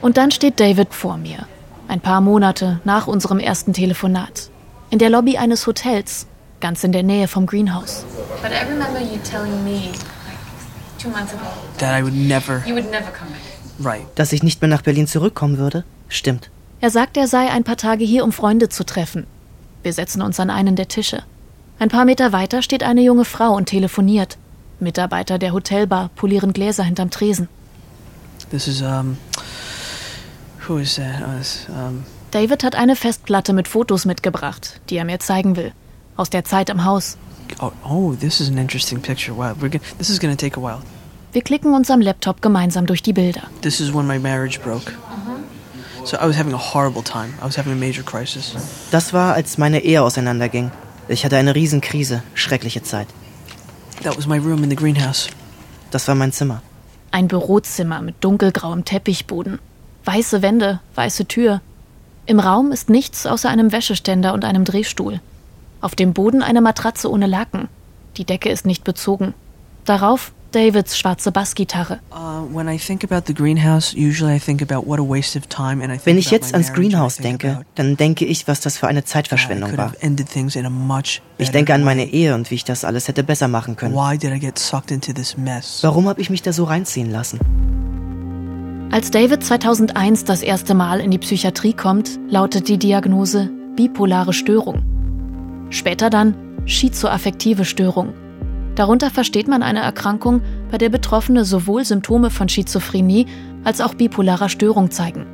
Und 0.00 0.16
dann 0.16 0.30
steht 0.30 0.60
David 0.60 0.94
vor 0.94 1.16
mir, 1.16 1.38
ein 1.88 1.98
paar 1.98 2.20
Monate 2.20 2.78
nach 2.84 3.08
unserem 3.08 3.40
ersten 3.40 3.72
Telefonat, 3.72 4.50
in 4.90 5.00
der 5.00 5.10
Lobby 5.10 5.38
eines 5.38 5.66
Hotels 5.66 6.28
ganz 6.64 6.82
in 6.82 6.92
der 6.92 7.02
Nähe 7.02 7.28
vom 7.28 7.44
Greenhouse. 7.44 8.06
But 8.40 8.52
I 8.52 8.64
remember 8.66 8.98
you 8.98 9.18
telling 9.30 9.62
me 9.64 9.92
like 10.26 10.40
two 10.98 11.10
months 11.10 11.34
ago 11.34 11.44
that 11.76 11.92
I 11.94 12.02
would 12.02 12.14
never. 12.14 12.62
You 12.66 12.74
would 12.74 12.90
never 12.90 13.10
come 13.12 13.30
back. 13.32 13.86
Right. 13.86 14.06
Dass 14.14 14.32
ich 14.32 14.42
nicht 14.42 14.62
mehr 14.62 14.70
nach 14.70 14.80
Berlin 14.80 15.06
zurückkommen 15.06 15.58
würde, 15.58 15.84
stimmt. 16.08 16.50
Er 16.80 16.88
sagt, 16.88 17.18
er 17.18 17.28
sei 17.28 17.50
ein 17.50 17.64
paar 17.64 17.76
Tage 17.76 18.04
hier, 18.06 18.24
um 18.24 18.32
Freunde 18.32 18.70
zu 18.70 18.82
treffen. 18.84 19.26
Wir 19.82 19.92
setzen 19.92 20.22
uns 20.22 20.40
an 20.40 20.48
einen 20.48 20.74
der 20.74 20.88
Tische. 20.88 21.22
Ein 21.78 21.90
paar 21.90 22.06
Meter 22.06 22.32
weiter 22.32 22.62
steht 22.62 22.82
eine 22.82 23.02
junge 23.02 23.26
Frau 23.26 23.52
und 23.54 23.66
telefoniert. 23.66 24.38
Mitarbeiter 24.80 25.38
der 25.38 25.52
Hotelbar 25.52 26.08
polieren 26.16 26.54
Gläser 26.54 26.84
hinterm 26.84 27.10
Tresen. 27.10 27.48
This 28.50 28.68
is 28.68 28.80
um 28.80 29.18
who 30.66 30.78
is 30.78 30.94
that? 30.94 31.20
Uh, 31.20 31.72
um, 31.72 32.04
David 32.30 32.64
hat 32.64 32.74
eine 32.74 32.96
Festplatte 32.96 33.52
mit 33.52 33.68
Fotos 33.68 34.06
mitgebracht, 34.06 34.80
die 34.88 34.96
er 34.96 35.04
mir 35.04 35.20
zeigen 35.20 35.56
will 35.56 35.74
aus 36.16 36.30
der 36.30 36.44
Zeit 36.44 36.68
im 36.70 36.84
Haus. 36.84 37.16
Oh, 37.60 37.72
oh 37.88 38.14
this 38.14 38.40
is 38.40 38.48
an 38.48 38.58
interesting 38.58 39.00
picture. 39.00 39.36
Wow, 39.36 39.56
we're 39.60 39.70
gonna, 39.70 39.84
this 39.98 40.10
is 40.10 40.18
going 40.18 40.34
to 40.34 40.40
take 40.40 40.58
a 40.58 40.62
while. 40.62 40.82
Wir 41.32 41.42
klicken 41.42 41.74
uns 41.74 41.90
am 41.90 42.00
Laptop 42.00 42.42
gemeinsam 42.42 42.86
durch 42.86 43.02
die 43.02 43.12
Bilder. 43.12 43.42
This 43.62 43.80
is 43.80 43.92
when 43.92 44.06
my 44.06 44.18
marriage 44.18 44.60
broke. 44.60 44.92
So 46.04 46.16
I 46.18 46.26
was 46.26 46.36
having 46.36 46.52
a 46.52 46.74
horrible 46.74 47.02
time. 47.02 47.34
I 47.40 47.44
was 47.44 47.56
having 47.56 47.72
a 47.72 47.76
major 47.76 48.04
crisis. 48.04 48.54
Das 48.90 49.12
war, 49.12 49.34
als 49.34 49.58
meine 49.58 49.82
Ehe 49.82 50.02
auseinanderging. 50.02 50.70
Ich 51.08 51.24
hatte 51.24 51.36
eine 51.36 51.54
Riesenkrise, 51.54 52.22
schreckliche 52.34 52.82
Zeit. 52.82 53.08
That 54.02 54.16
was 54.16 54.26
my 54.26 54.38
room 54.38 54.62
in 54.62 54.70
the 54.70 54.76
greenhouse. 54.76 55.28
Das 55.90 56.06
war 56.06 56.14
mein 56.14 56.32
Zimmer. 56.32 56.62
Ein 57.10 57.28
Bürozimmer 57.28 58.02
mit 58.02 58.22
dunkelgrauem 58.22 58.84
Teppichboden. 58.84 59.58
Weiße 60.04 60.42
Wände, 60.42 60.80
weiße 60.94 61.26
Tür. 61.26 61.60
Im 62.26 62.40
Raum 62.40 62.72
ist 62.72 62.90
nichts 62.90 63.26
außer 63.26 63.48
einem 63.48 63.72
Wäscheständer 63.72 64.34
und 64.34 64.44
einem 64.44 64.64
Drehstuhl. 64.64 65.20
Auf 65.84 65.94
dem 65.94 66.14
Boden 66.14 66.42
eine 66.42 66.62
Matratze 66.62 67.10
ohne 67.10 67.26
Laken. 67.26 67.68
Die 68.16 68.24
Decke 68.24 68.48
ist 68.48 68.64
nicht 68.64 68.84
bezogen. 68.84 69.34
Darauf 69.84 70.32
Davids 70.50 70.96
schwarze 70.96 71.30
Bassgitarre. 71.30 72.00
Wenn 72.10 72.64
ich 76.16 76.30
jetzt 76.30 76.54
ans 76.54 76.72
Greenhouse 76.72 77.18
denke, 77.18 77.66
dann 77.74 77.98
denke 77.98 78.24
ich, 78.24 78.48
was 78.48 78.62
das 78.62 78.78
für 78.78 78.88
eine 78.88 79.04
Zeitverschwendung 79.04 79.76
war. 79.76 79.92
Ich 81.36 81.50
denke 81.50 81.74
an 81.74 81.84
meine 81.84 82.06
Ehe 82.06 82.34
und 82.34 82.50
wie 82.50 82.54
ich 82.54 82.64
das 82.64 82.86
alles 82.86 83.08
hätte 83.08 83.22
besser 83.22 83.48
machen 83.48 83.76
können. 83.76 83.94
Warum 83.94 84.08
habe 86.08 86.20
ich 86.22 86.30
mich 86.30 86.40
da 86.40 86.54
so 86.54 86.64
reinziehen 86.64 87.10
lassen? 87.10 88.88
Als 88.90 89.10
David 89.10 89.44
2001 89.44 90.24
das 90.24 90.40
erste 90.40 90.72
Mal 90.72 91.00
in 91.00 91.10
die 91.10 91.18
Psychiatrie 91.18 91.74
kommt, 91.74 92.18
lautet 92.30 92.68
die 92.68 92.78
Diagnose 92.78 93.50
bipolare 93.76 94.32
Störung. 94.32 94.93
Später 95.74 96.08
dann 96.08 96.36
schizoaffektive 96.66 97.64
Störung. 97.64 98.14
Darunter 98.76 99.10
versteht 99.10 99.48
man 99.48 99.64
eine 99.64 99.80
Erkrankung, 99.80 100.40
bei 100.70 100.78
der 100.78 100.88
Betroffene 100.88 101.44
sowohl 101.44 101.84
Symptome 101.84 102.30
von 102.30 102.48
Schizophrenie 102.48 103.26
als 103.64 103.80
auch 103.80 103.94
bipolarer 103.94 104.48
Störung 104.48 104.92
zeigen. 104.92 105.26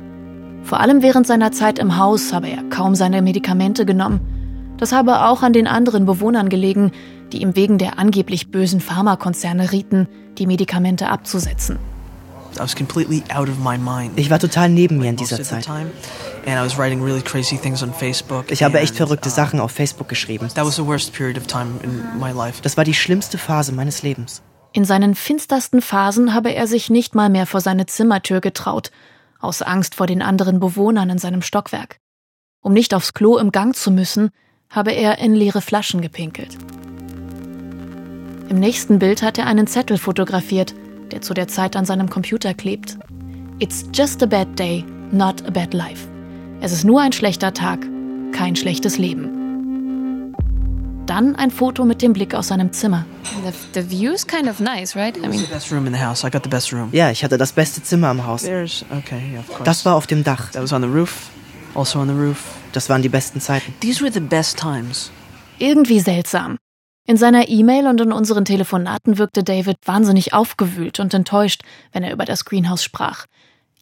Vor 0.63 0.79
allem 0.79 1.03
während 1.03 1.27
seiner 1.27 1.51
Zeit 1.51 1.77
im 1.77 1.95
Haus 1.97 2.33
habe 2.33 2.49
er 2.49 2.63
kaum 2.63 2.95
seine 2.95 3.21
Medikamente 3.21 3.85
genommen. 3.85 4.19
Das 4.77 4.91
habe 4.91 5.25
auch 5.25 5.43
an 5.43 5.53
den 5.53 5.67
anderen 5.67 6.07
Bewohnern 6.07 6.49
gelegen, 6.49 6.91
die 7.31 7.43
ihm 7.43 7.55
wegen 7.55 7.77
der 7.77 7.99
angeblich 7.99 8.49
bösen 8.49 8.79
Pharmakonzerne 8.79 9.71
rieten, 9.71 10.07
die 10.39 10.47
Medikamente 10.47 11.09
abzusetzen. 11.09 11.77
Ich 14.15 14.29
war 14.29 14.39
total 14.39 14.69
neben 14.69 14.97
mir 14.97 15.09
in 15.09 15.15
dieser 15.15 15.41
Zeit. 15.43 15.69
Ich 18.47 18.63
habe 18.63 18.79
echt 18.79 18.95
verrückte 18.95 19.29
Sachen 19.29 19.59
auf 19.59 19.71
Facebook 19.71 20.09
geschrieben. 20.09 20.47
Das 20.55 20.77
war 22.77 22.83
die 22.83 22.93
schlimmste 22.93 23.37
Phase 23.37 23.71
meines 23.71 24.03
Lebens. 24.03 24.41
In 24.73 24.85
seinen 24.85 25.15
finstersten 25.15 25.81
Phasen 25.81 26.33
habe 26.33 26.53
er 26.53 26.65
sich 26.65 26.89
nicht 26.89 27.13
mal 27.13 27.29
mehr 27.29 27.45
vor 27.45 27.59
seine 27.59 27.87
Zimmertür 27.87 28.39
getraut, 28.39 28.91
aus 29.39 29.61
Angst 29.61 29.95
vor 29.95 30.07
den 30.07 30.21
anderen 30.21 30.59
Bewohnern 30.59 31.09
in 31.09 31.17
seinem 31.17 31.41
Stockwerk. 31.41 31.99
Um 32.61 32.73
nicht 32.73 32.93
aufs 32.93 33.13
Klo 33.13 33.37
im 33.37 33.51
Gang 33.51 33.75
zu 33.75 33.91
müssen, 33.91 34.29
habe 34.69 34.91
er 34.91 35.17
in 35.17 35.35
leere 35.35 35.61
Flaschen 35.61 36.01
gepinkelt. 36.01 36.57
Im 38.47 38.59
nächsten 38.59 38.99
Bild 38.99 39.21
hat 39.23 39.37
er 39.37 39.45
einen 39.45 39.67
Zettel 39.67 39.97
fotografiert, 39.97 40.73
der 41.11 41.21
zu 41.21 41.33
der 41.33 41.47
Zeit 41.47 41.75
an 41.75 41.85
seinem 41.85 42.09
Computer 42.09 42.53
klebt. 42.53 42.97
It's 43.59 43.85
just 43.93 44.23
a 44.23 44.25
bad 44.25 44.57
day, 44.57 44.83
not 45.11 45.45
a 45.47 45.51
bad 45.51 45.73
life. 45.73 46.07
Es 46.61 46.71
ist 46.71 46.83
nur 46.83 47.01
ein 47.01 47.11
schlechter 47.11 47.53
Tag, 47.53 47.79
kein 48.31 48.55
schlechtes 48.55 48.97
Leben. 48.97 49.37
Dann 51.05 51.35
ein 51.35 51.51
Foto 51.51 51.83
mit 51.83 52.01
dem 52.01 52.13
Blick 52.13 52.33
aus 52.33 52.47
seinem 52.49 52.71
Zimmer. 52.71 53.05
The, 53.43 53.81
the 53.81 53.89
view 53.89 54.13
is 54.13 54.25
kind 54.25 54.47
of 54.47 54.59
nice, 54.59 54.95
right? 54.95 55.17
I 55.17 55.27
mean, 55.27 55.43
Ja, 56.93 57.11
ich 57.11 57.23
hatte 57.23 57.37
das 57.37 57.51
beste 57.51 57.83
Zimmer 57.83 58.11
im 58.11 58.25
Haus. 58.25 58.43
okay, 58.45 59.21
yeah, 59.31 59.39
of 59.39 59.47
course. 59.47 59.63
Das 59.63 59.83
war 59.85 59.95
auf 59.95 60.07
dem 60.07 60.23
Dach. 60.23 60.51
That 60.51 60.61
was 60.63 60.71
on 60.71 60.81
the 60.81 60.87
roof. 60.87 61.29
Also 61.75 61.99
on 61.99 62.07
the 62.07 62.13
roof. 62.13 62.37
Das 62.71 62.87
waren 62.89 63.01
die 63.01 63.09
besten 63.09 63.41
Zeiten. 63.41 63.73
These 63.81 64.01
were 64.01 64.11
the 64.11 64.19
best 64.19 64.57
times. 64.57 65.11
Irgendwie 65.57 65.99
seltsam. 65.99 66.57
In 67.05 67.17
seiner 67.17 67.49
E-Mail 67.49 67.87
und 67.87 67.99
in 67.99 68.11
unseren 68.11 68.45
Telefonaten 68.45 69.17
wirkte 69.17 69.43
David 69.43 69.77
wahnsinnig 69.85 70.33
aufgewühlt 70.33 70.99
und 70.99 71.13
enttäuscht, 71.13 71.63
wenn 71.91 72.03
er 72.03 72.13
über 72.13 72.25
das 72.25 72.45
Greenhouse 72.45 72.83
sprach. 72.83 73.25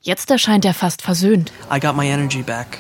Jetzt 0.01 0.31
erscheint 0.31 0.63
er 0.63 0.73
fast 0.73 1.01
versöhnt. 1.01 1.51
I 1.73 1.79
got 1.79 1.95
my 1.95 2.07
energy 2.07 2.41
back. 2.41 2.79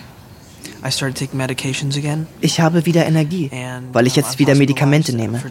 I 0.85 0.91
started 0.91 1.17
taking 1.17 1.37
medications 1.37 1.97
again. 1.97 2.25
Ich 2.39 2.61
habe 2.61 2.85
wieder 2.85 3.05
Energie, 3.05 3.51
weil 3.91 4.07
ich 4.07 4.15
jetzt 4.15 4.39
wieder 4.39 4.55
Medikamente 4.55 5.13
nehme. 5.13 5.41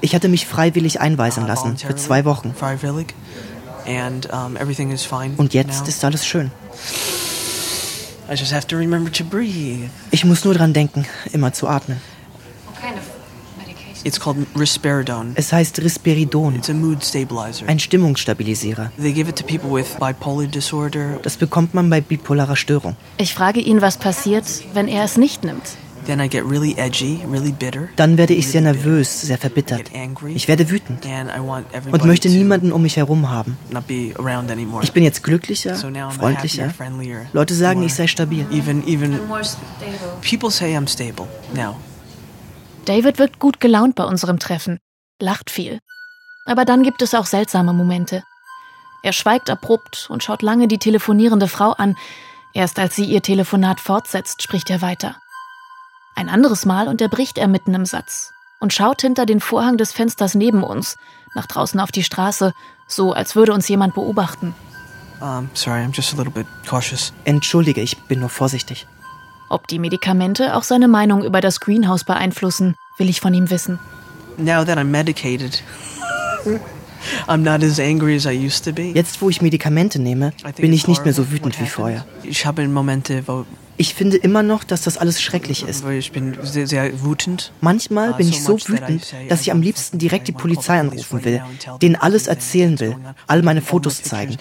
Ich 0.00 0.14
hatte 0.14 0.28
mich 0.28 0.46
freiwillig 0.46 1.00
einweisen 1.00 1.46
lassen 1.46 1.76
für 1.76 1.94
zwei 1.94 2.24
Wochen. 2.24 2.54
And 3.86 4.26
everything 4.60 4.90
is 4.90 5.04
fine 5.04 5.34
Und 5.36 5.54
jetzt 5.54 5.86
ist 5.86 6.04
alles 6.04 6.26
schön. 6.26 6.50
I 8.30 8.34
just 8.34 8.52
have 8.52 8.66
to 8.66 8.76
remember 8.76 9.10
to 9.10 9.24
breathe. 9.24 9.88
Ich 10.10 10.24
muss 10.24 10.44
nur 10.44 10.52
dran 10.54 10.74
denken, 10.74 11.06
immer 11.32 11.52
zu 11.52 11.66
atmen. 11.66 11.98
what 12.66 12.78
kind 12.78 12.98
of 12.98 13.04
medication? 13.56 13.97
It's 14.08 14.18
called 14.18 14.38
risperidone. 14.58 15.32
Es 15.34 15.52
heißt 15.52 15.82
Risperidon, 15.82 16.56
It's 16.56 16.70
a 16.70 16.72
mood 16.72 17.04
stabilizer. 17.04 17.68
ein 17.68 17.78
Stimmungsstabilisierer. 17.78 18.90
They 18.98 19.12
give 19.12 19.28
it 19.28 19.36
to 19.36 19.44
people 19.44 19.70
with 19.70 19.98
bipolar 20.00 20.46
disorder. 20.46 21.18
Das 21.22 21.36
bekommt 21.36 21.74
man 21.74 21.90
bei 21.90 22.00
bipolarer 22.00 22.56
Störung. 22.56 22.96
Ich 23.18 23.34
frage 23.34 23.60
ihn, 23.60 23.82
was 23.82 23.98
passiert, 23.98 24.46
wenn 24.72 24.88
er 24.88 25.04
es 25.04 25.18
nicht 25.18 25.44
nimmt. 25.44 25.76
Then 26.06 26.20
I 26.20 26.28
get 26.30 26.42
really 26.46 26.74
edgy, 26.78 27.20
really 27.30 27.52
bitter. 27.52 27.90
Dann 27.96 28.16
werde 28.16 28.32
ich 28.32 28.48
sehr 28.48 28.62
nervös, 28.62 29.20
sehr 29.20 29.36
verbittert. 29.36 29.90
Ich 30.34 30.48
werde 30.48 30.70
wütend 30.70 31.04
And 31.04 31.28
I 31.28 31.46
want 31.46 31.66
und 31.92 32.04
möchte 32.06 32.30
niemanden 32.30 32.72
um 32.72 32.80
mich 32.80 32.96
herum 32.96 33.28
haben. 33.28 33.58
Ich 34.80 34.92
bin 34.92 35.04
jetzt 35.04 35.22
glücklicher, 35.22 35.76
freundlicher. 35.76 36.72
Leute 37.34 37.54
sagen, 37.54 37.82
ich 37.82 37.92
sei 37.92 38.06
stabil. 38.06 38.46
People 40.22 40.50
say 40.50 40.74
I'm 40.74 40.88
stable 40.88 41.28
now. 41.54 41.76
David 42.88 43.18
wirkt 43.18 43.38
gut 43.38 43.60
gelaunt 43.60 43.96
bei 43.96 44.04
unserem 44.04 44.38
Treffen, 44.38 44.78
lacht 45.20 45.50
viel. 45.50 45.78
Aber 46.46 46.64
dann 46.64 46.82
gibt 46.82 47.02
es 47.02 47.14
auch 47.14 47.26
seltsame 47.26 47.74
Momente. 47.74 48.22
Er 49.02 49.12
schweigt 49.12 49.50
abrupt 49.50 50.06
und 50.08 50.24
schaut 50.24 50.40
lange 50.40 50.68
die 50.68 50.78
telefonierende 50.78 51.48
Frau 51.48 51.72
an. 51.72 51.96
Erst 52.54 52.78
als 52.78 52.96
sie 52.96 53.04
ihr 53.04 53.20
Telefonat 53.20 53.78
fortsetzt, 53.78 54.42
spricht 54.42 54.70
er 54.70 54.80
weiter. 54.80 55.16
Ein 56.16 56.30
anderes 56.30 56.64
Mal 56.64 56.88
unterbricht 56.88 57.36
er 57.36 57.46
mitten 57.46 57.74
im 57.74 57.84
Satz 57.84 58.32
und 58.58 58.72
schaut 58.72 59.02
hinter 59.02 59.26
den 59.26 59.40
Vorhang 59.40 59.76
des 59.76 59.92
Fensters 59.92 60.34
neben 60.34 60.64
uns, 60.64 60.96
nach 61.34 61.46
draußen 61.46 61.78
auf 61.80 61.92
die 61.92 62.02
Straße, 62.02 62.54
so 62.86 63.12
als 63.12 63.36
würde 63.36 63.52
uns 63.52 63.68
jemand 63.68 63.94
beobachten. 63.94 64.54
Um, 65.20 65.50
sorry, 65.52 65.80
I'm 65.80 65.94
just 65.94 66.14
a 66.14 66.16
little 66.16 66.32
bit 66.32 66.46
cautious. 66.66 67.12
Entschuldige, 67.24 67.82
ich 67.82 67.98
bin 68.04 68.20
nur 68.20 68.30
vorsichtig. 68.30 68.86
Ob 69.50 69.66
die 69.66 69.78
Medikamente 69.78 70.54
auch 70.54 70.62
seine 70.62 70.88
Meinung 70.88 71.24
über 71.24 71.40
das 71.40 71.60
Greenhouse 71.60 72.04
beeinflussen, 72.04 72.76
will 72.98 73.08
ich 73.08 73.20
von 73.20 73.32
ihm 73.32 73.50
wissen. 73.50 73.78
Now 74.36 74.64
that 74.64 74.78
I'm 74.78 74.84
medicated, 74.84 75.62
I'm 77.26 77.38
not 77.38 77.62
as 77.62 77.80
angry 77.80 78.14
as 78.14 78.26
I 78.26 78.46
used 78.46 78.64
to 78.64 78.72
be. 78.72 78.92
Jetzt, 78.92 79.22
wo 79.22 79.30
ich 79.30 79.40
Medikamente 79.40 79.98
nehme, 79.98 80.32
bin 80.56 80.72
ich 80.72 80.86
nicht 80.86 81.04
mehr 81.04 81.14
so 81.14 81.30
wütend 81.30 81.60
wie 81.60 81.66
vorher. 81.66 82.04
Ich 82.22 82.44
habe 82.46 82.66
Momente, 82.68 83.22
wo 83.26 83.46
Ich 83.80 83.94
finde 83.94 84.16
immer 84.16 84.42
noch, 84.42 84.64
dass 84.64 84.82
das 84.82 84.98
alles 84.98 85.22
schrecklich 85.22 85.62
ist. 85.62 85.84
ich 85.88 86.10
bin 86.10 86.36
sehr, 86.42 86.66
sehr 86.66 87.02
wütend. 87.04 87.52
Manchmal 87.60 88.12
bin 88.14 88.28
ich 88.28 88.42
so 88.42 88.58
wütend, 88.58 89.14
dass 89.28 89.42
ich 89.42 89.52
am 89.52 89.62
liebsten 89.62 89.98
direkt 89.98 90.26
die 90.26 90.32
Polizei 90.32 90.80
anrufen 90.80 91.24
will, 91.24 91.40
denen 91.80 91.94
alles 91.94 92.26
erzählen 92.26 92.78
will, 92.80 92.96
all 93.28 93.42
meine 93.42 93.62
Fotos 93.62 94.02
zeigen. 94.02 94.36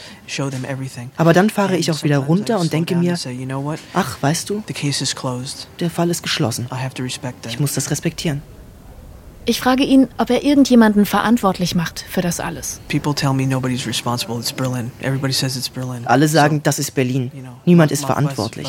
Aber 1.17 1.33
dann 1.33 1.51
fahre 1.51 1.77
ich 1.77 1.91
auch 1.91 2.03
wieder 2.03 2.17
runter 2.17 2.59
und 2.59 2.73
denke 2.73 2.95
mir, 2.95 3.15
ach, 3.93 4.17
weißt 4.21 4.49
du, 4.49 4.63
der 5.79 5.89
Fall 5.91 6.09
ist 6.09 6.23
geschlossen. 6.23 6.67
Ich 7.47 7.59
muss 7.59 7.73
das 7.73 7.91
respektieren. 7.91 8.41
Ich 9.49 9.61
frage 9.61 9.85
ihn, 9.85 10.09
ob 10.17 10.29
er 10.29 10.43
irgendjemanden 10.43 11.05
verantwortlich 11.05 11.73
macht 11.73 12.03
für 12.09 12.19
das 12.19 12.41
alles. 12.41 12.81
People 12.89 13.15
tell 13.15 13.31
me 13.31 13.47
nobody's 13.47 13.87
responsible. 13.87 14.37
It's 14.37 14.51
Berlin. 14.51 14.91
Everybody 14.99 15.31
says 15.31 15.55
it's 15.55 15.69
Berlin. 15.69 16.05
Alle 16.05 16.27
sagen, 16.27 16.61
das 16.63 16.79
ist 16.79 16.91
Berlin. 16.91 17.31
Niemand 17.63 17.93
ist 17.93 18.03
verantwortlich. 18.03 18.67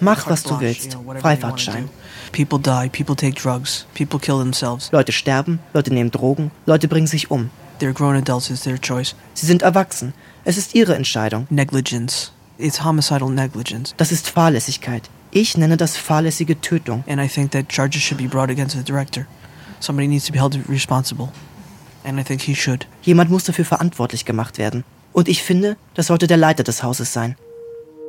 Mach 0.00 0.26
was 0.26 0.42
du 0.42 0.58
willst. 0.58 0.96
Freifahrtschein. 1.20 1.90
People 2.32 2.58
die, 2.58 2.88
people 2.88 3.14
take 3.14 3.38
drugs, 3.38 3.84
people 3.94 4.18
kill 4.18 4.38
themselves. 4.38 4.90
Leute 4.90 5.12
sterben, 5.12 5.58
Leute 5.74 5.92
nehmen 5.92 6.10
Drogen, 6.10 6.50
Leute 6.64 6.88
bringen 6.88 7.06
sich 7.06 7.30
um. 7.30 7.50
They're 7.78 7.92
grown 7.92 8.16
adults, 8.16 8.48
it's 8.48 8.62
their 8.62 8.80
choice. 8.80 9.14
Sie 9.34 9.44
sind 9.44 9.60
erwachsen. 9.60 10.14
Es 10.44 10.56
ist 10.56 10.74
ihre 10.74 10.94
Entscheidung. 10.94 11.46
Negligence. 11.50 12.32
It's 12.56 12.82
homicidal 12.82 13.28
negligence. 13.28 13.92
Das 13.98 14.12
ist 14.12 14.30
Fahrlässigkeit. 14.30 15.10
Ich 15.32 15.56
nenne 15.56 15.76
das 15.76 15.96
fahrlässige 15.96 16.60
Tötung. 16.60 17.04
And 17.08 17.20
I 17.20 17.28
think 17.28 17.52
that 17.52 17.68
charges 17.68 18.02
should 18.02 18.18
be 18.18 18.28
brought 18.28 18.50
against 18.50 18.76
the 18.76 18.82
director. 18.82 19.26
Somebody 19.78 20.08
needs 20.08 20.26
to 20.26 20.32
be 20.32 20.40
held 20.40 20.58
responsible. 20.68 21.28
And 22.04 22.18
I 22.18 22.24
think 22.24 22.42
he 22.42 22.54
should. 22.54 22.86
Jemand 23.02 23.30
muss 23.30 23.44
dafür 23.44 23.64
verantwortlich 23.64 24.24
gemacht 24.24 24.58
werden. 24.58 24.84
Und 25.12 25.28
ich 25.28 25.42
finde, 25.42 25.76
das 25.94 26.08
sollte 26.08 26.26
der 26.26 26.36
Leiter 26.36 26.64
des 26.64 26.82
Hauses 26.82 27.12
sein. 27.12 27.36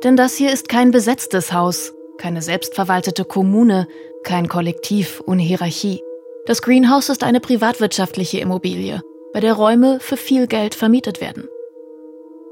Denn 0.02 0.16
das 0.16 0.34
hier 0.34 0.52
ist 0.52 0.68
kein 0.68 0.90
besetztes 0.90 1.52
Haus, 1.52 1.92
keine 2.18 2.42
selbstverwaltete 2.42 3.24
Kommune, 3.24 3.86
kein 4.24 4.48
Kollektiv 4.48 5.22
ohne 5.26 5.42
Hierarchie. 5.42 6.00
Das 6.46 6.62
Greenhouse 6.62 7.08
ist 7.08 7.22
eine 7.22 7.40
privatwirtschaftliche 7.40 8.40
Immobilie, 8.40 9.00
bei 9.32 9.40
der 9.40 9.54
Räume 9.54 10.00
für 10.00 10.16
viel 10.16 10.48
Geld 10.48 10.74
vermietet 10.74 11.20
werden. 11.20 11.48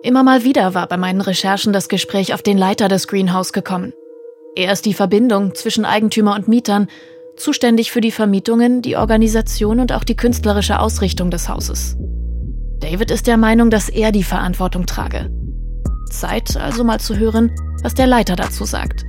Immer 0.03 0.23
mal 0.23 0.45
wieder 0.45 0.75
war 0.75 0.87
bei 0.87 0.97
meinen 0.97 1.21
Recherchen 1.21 1.73
das 1.73 1.89
Gespräch 1.89 2.33
auf 2.33 2.43
den 2.43 2.57
Leiter 2.57 2.89
des 2.89 3.09
Greenhouse 3.09 3.53
gekommen. 3.53 3.93
Er 4.57 4.73
ist 4.73 4.85
die 4.85 4.95
Verbindung 4.95 5.55
zwischen 5.55 5.85
Eigentümer 5.85 6.35
und 6.35 6.49
Mietern, 6.49 6.89
zuständig 7.37 7.93
für 7.93 8.01
die 8.01 8.11
Vermietungen, 8.11 8.83
die 8.83 8.97
Organisation 8.97 9.79
und 9.79 9.93
auch 9.93 10.03
die 10.03 10.17
künstlerische 10.17 10.81
Ausrichtung 10.81 11.31
des 11.31 11.49
Hauses. 11.49 11.97
David 12.81 13.11
ist 13.11 13.27
der 13.27 13.37
Meinung, 13.37 13.71
dass 13.71 13.89
er 13.89 14.11
die 14.11 14.25
Verantwortung 14.25 14.87
trage. 14.87 15.31
Zeit 16.11 16.57
also 16.57 16.83
mal 16.83 16.99
zu 16.99 17.17
hören, 17.17 17.53
was 17.83 17.95
der 17.95 18.09
Leiter 18.09 18.35
dazu 18.35 18.65
sagt. 18.65 19.05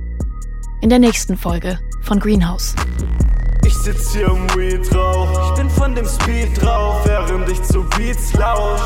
In 0.80 0.90
der 0.90 1.00
nächsten 1.00 1.36
Folge 1.36 1.78
von 2.02 2.20
Greenhouse. 2.20 2.74
Ich 3.66 3.74
sitz 3.74 4.12
hier 4.12 4.26
im 4.26 4.48
Weed 4.56 4.94
Rauch. 4.94 5.50
Ich 5.50 5.58
bin 5.58 5.70
von 5.70 5.94
dem 5.94 6.06
Speed 6.06 6.62
drauf, 6.62 7.04
während 7.04 7.48
ich 7.48 7.62
zu 7.62 7.84
Beats 7.96 8.32
lausch. 8.34 8.80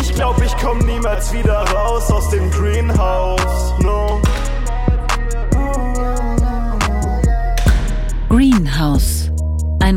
Ich 0.00 0.14
glaub, 0.14 0.40
ich 0.42 0.54
komm 0.56 0.78
niemals 0.78 1.32
wieder 1.32 1.64
raus 1.70 2.10
aus 2.10 2.30
dem 2.30 2.48
Greenhouse. 2.50 3.74
No. 3.80 4.20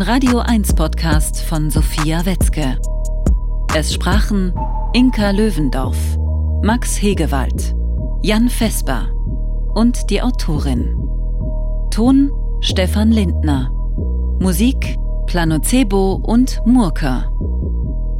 Radio 0.07 0.39
1 0.39 0.73
Podcast 0.75 1.41
von 1.41 1.69
Sophia 1.69 2.25
Wetzke. 2.25 2.79
Es 3.75 3.93
sprachen 3.93 4.53
Inka 4.93 5.31
Löwendorf, 5.31 5.97
Max 6.63 7.01
Hegewald, 7.01 7.75
Jan 8.21 8.47
Vesper 8.47 9.09
und 9.75 10.09
die 10.09 10.21
Autorin. 10.21 10.95
Ton 11.91 12.31
Stefan 12.61 13.11
Lindner. 13.11 13.69
Musik 14.39 14.95
Planocebo 15.25 16.21
und 16.23 16.61
Murker. 16.65 17.29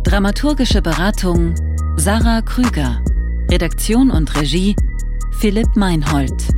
Dramaturgische 0.04 0.82
Beratung 0.82 1.56
Sarah 1.96 2.42
Krüger. 2.42 3.00
Redaktion 3.50 4.12
und 4.12 4.36
Regie 4.36 4.76
Philipp 5.40 5.74
Meinhold. 5.78 6.50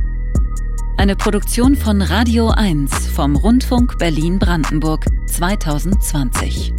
Eine 1.00 1.16
Produktion 1.16 1.76
von 1.76 2.02
Radio 2.02 2.50
1 2.50 3.06
vom 3.06 3.34
Rundfunk 3.34 3.96
Berlin-Brandenburg 3.96 5.06
2020. 5.28 6.74